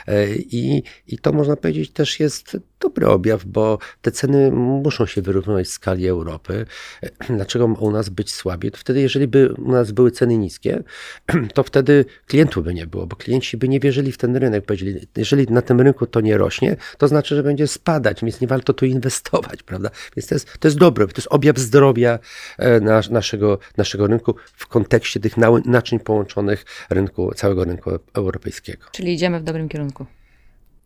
Y, 0.08 0.44
I, 0.50 0.82
I 1.06 1.18
to 1.18 1.32
można 1.32 1.56
powiedzieć 1.56 1.90
też 1.90 2.20
jest 2.20 2.56
dobry 2.88 3.06
objaw, 3.06 3.44
bo 3.44 3.78
te 4.02 4.10
ceny 4.10 4.50
muszą 4.50 5.06
się 5.06 5.22
wyrównywać 5.22 5.66
w 5.66 5.70
skali 5.70 6.08
Europy. 6.08 6.66
Dlaczego 7.36 7.64
u 7.66 7.90
nas 7.90 8.08
być 8.08 8.34
słabiej? 8.34 8.70
To 8.70 8.78
wtedy, 8.78 9.00
jeżeli 9.00 9.28
by 9.28 9.52
u 9.52 9.72
nas 9.72 9.92
były 9.92 10.10
ceny 10.10 10.38
niskie, 10.38 10.82
to 11.54 11.62
wtedy 11.62 12.04
klientów 12.26 12.64
by 12.64 12.74
nie 12.74 12.86
było, 12.86 13.06
bo 13.06 13.16
klienci 13.16 13.56
by 13.56 13.68
nie 13.68 13.80
wierzyli 13.80 14.12
w 14.12 14.18
ten 14.18 14.36
rynek. 14.36 14.64
Powiedzieli, 14.64 15.06
jeżeli 15.16 15.46
na 15.46 15.62
tym 15.62 15.80
rynku 15.80 16.06
to 16.06 16.20
nie 16.20 16.38
rośnie, 16.38 16.76
to 16.98 17.08
znaczy, 17.08 17.36
że 17.36 17.42
będzie 17.42 17.66
spadać, 17.66 18.20
więc 18.22 18.40
nie 18.40 18.46
warto 18.46 18.72
tu 18.72 18.86
inwestować, 18.86 19.62
prawda? 19.62 19.90
Więc 20.16 20.26
to 20.26 20.34
jest, 20.34 20.58
to 20.58 20.68
jest 20.68 20.78
dobre, 20.78 21.06
to 21.06 21.12
jest 21.16 21.28
objaw 21.30 21.58
zdrowia 21.58 22.18
e, 22.58 22.80
nas, 22.80 23.10
naszego, 23.10 23.58
naszego 23.76 24.06
rynku 24.06 24.34
w 24.52 24.66
kontekście 24.66 25.20
tych 25.20 25.36
naczyń 25.64 26.00
połączonych 26.00 26.64
rynku, 26.90 27.32
całego 27.34 27.64
rynku 27.64 27.90
europejskiego. 28.14 28.86
Czyli 28.92 29.14
idziemy 29.14 29.40
w 29.40 29.42
dobrym 29.42 29.68
kierunku. 29.68 30.06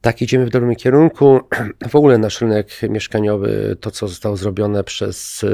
Tak, 0.03 0.23
idziemy 0.23 0.47
w 0.47 0.51
dobrym 0.51 0.77
kierunku. 0.77 1.41
W 1.91 1.97
ogóle 1.97 2.19
nasz 2.19 2.41
rynek 2.41 2.69
mieszkaniowy, 2.91 3.77
to 3.81 3.91
co 3.91 4.09
zostało 4.09 4.37
zrobione 4.37 4.85
przez 4.85 5.45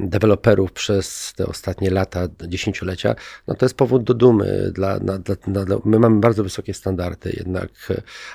deweloperów 0.00 0.72
przez 0.72 1.32
te 1.36 1.46
ostatnie 1.46 1.90
lata, 1.90 2.28
dziesięciolecia, 2.48 3.14
no 3.46 3.54
to 3.54 3.64
jest 3.64 3.76
powód 3.76 4.04
do 4.04 4.14
dumy. 4.14 4.70
Dla, 4.74 5.00
dla, 5.00 5.18
dla, 5.18 5.78
my 5.84 5.98
mamy 5.98 6.20
bardzo 6.20 6.42
wysokie 6.42 6.74
standardy 6.74 7.32
jednak 7.36 7.70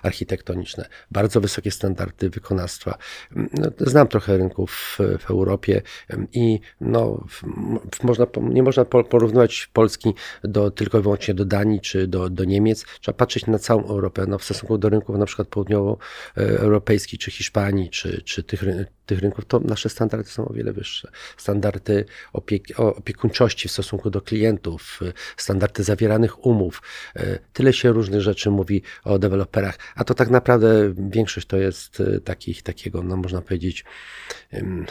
architektoniczne, 0.03 0.85
bardzo 1.11 1.41
wysokie 1.41 1.71
standardy 1.71 2.29
wykonawstwa. 2.29 2.97
No, 3.35 3.69
znam 3.79 4.07
trochę 4.07 4.37
rynków 4.37 4.71
w, 4.71 4.99
w 5.19 5.31
Europie 5.31 5.81
i 6.33 6.59
no, 6.81 7.25
w, 7.29 8.03
można, 8.03 8.25
nie 8.41 8.63
można 8.63 8.85
porównywać 8.85 9.69
Polski 9.73 10.13
do, 10.43 10.71
tylko 10.71 10.99
i 10.99 11.01
wyłącznie 11.01 11.33
do 11.33 11.45
Danii 11.45 11.81
czy 11.81 12.07
do, 12.07 12.29
do 12.29 12.43
Niemiec. 12.43 12.85
Trzeba 13.01 13.17
patrzeć 13.17 13.45
na 13.47 13.59
całą 13.59 13.87
Europę 13.87 14.25
no, 14.27 14.37
w 14.37 14.43
stosunku 14.43 14.77
do 14.77 14.89
rynków 14.89 15.12
rynków 15.13 15.19
na 15.19 15.25
przykład 15.25 15.47
południowoeuropejskich, 15.47 17.19
czy 17.19 17.31
Hiszpanii, 17.31 17.89
czy, 17.89 18.21
czy 18.21 18.43
tych, 18.43 18.63
tych 19.05 19.19
rynków, 19.19 19.45
to 19.45 19.59
nasze 19.59 19.89
standardy 19.89 20.29
są 20.29 20.47
o 20.47 20.53
wiele 20.53 20.73
wyższe. 20.73 21.11
Standardy 21.37 22.05
opiek 22.33 22.63
opiekuńczości 22.77 23.67
w 23.67 23.71
stosunku 23.71 24.09
do 24.09 24.21
klientów, 24.21 24.99
standardy 25.37 25.83
zawieranych 25.83 26.45
umów. 26.45 26.81
E, 27.15 27.39
tyle 27.53 27.73
się 27.73 27.91
różnych 27.91 28.21
rzeczy 28.21 28.49
mówi 28.49 28.81
o 29.03 29.19
deweloperach, 29.19 29.77
a 29.95 30.03
to 30.03 30.13
tak 30.13 30.29
naprawdę 30.29 30.93
większość 30.97 31.47
to 31.47 31.57
jest 31.57 31.99
e, 31.99 32.19
takich, 32.19 32.63
takiego, 32.63 33.03
no 33.03 33.17
można 33.17 33.41
powiedzieć, 33.41 33.85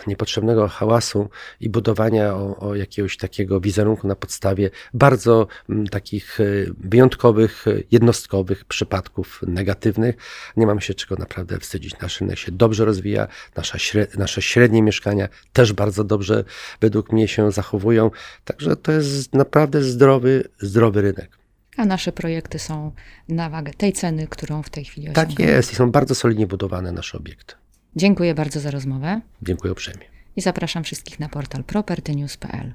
niepotrzebnego 0.06 0.68
hałasu 0.68 1.28
i 1.60 1.68
budowania 1.68 2.34
o, 2.34 2.56
o 2.58 2.74
jakiegoś 2.74 3.16
takiego 3.16 3.60
wizerunku 3.60 4.08
na 4.08 4.14
podstawie 4.14 4.70
bardzo 4.94 5.46
takich 5.90 6.40
e, 6.40 6.44
wyjątkowych, 6.78 7.64
jednostkowych 7.90 8.64
przypadków 8.64 9.40
negatywnych. 9.46 10.11
Nie 10.56 10.66
mamy 10.66 10.80
się 10.80 10.94
czego 10.94 11.16
naprawdę 11.16 11.58
wstydzić. 11.58 11.98
Nasz 12.00 12.20
rynek 12.20 12.38
się 12.38 12.52
dobrze 12.52 12.84
rozwija, 12.84 13.28
nasza 13.56 13.78
średnia, 13.78 14.18
nasze 14.18 14.42
średnie 14.42 14.82
mieszkania 14.82 15.28
też 15.52 15.72
bardzo 15.72 16.04
dobrze 16.04 16.44
według 16.80 17.12
mnie 17.12 17.28
się 17.28 17.52
zachowują. 17.52 18.10
Także 18.44 18.76
to 18.76 18.92
jest 18.92 19.34
naprawdę 19.34 19.82
zdrowy, 19.82 20.48
zdrowy 20.60 21.02
rynek. 21.02 21.38
A 21.76 21.84
nasze 21.84 22.12
projekty 22.12 22.58
są 22.58 22.92
na 23.28 23.50
wagę 23.50 23.72
tej 23.74 23.92
ceny, 23.92 24.26
którą 24.26 24.62
w 24.62 24.70
tej 24.70 24.84
chwili 24.84 25.06
osiągamy. 25.06 25.36
Tak 25.36 25.46
jest 25.46 25.72
i 25.72 25.76
są 25.76 25.90
bardzo 25.90 26.14
solidnie 26.14 26.46
budowane 26.46 26.92
nasze 26.92 27.18
obiekty. 27.18 27.54
Dziękuję 27.96 28.34
bardzo 28.34 28.60
za 28.60 28.70
rozmowę. 28.70 29.20
Dziękuję 29.42 29.72
uprzejmie. 29.72 30.04
I 30.36 30.40
zapraszam 30.40 30.84
wszystkich 30.84 31.20
na 31.20 31.28
portal 31.28 31.64
propertynews.pl. 31.64 32.72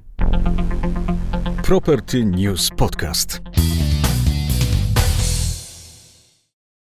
Property 1.64 2.26
News 2.26 2.70
Podcast. 2.78 3.42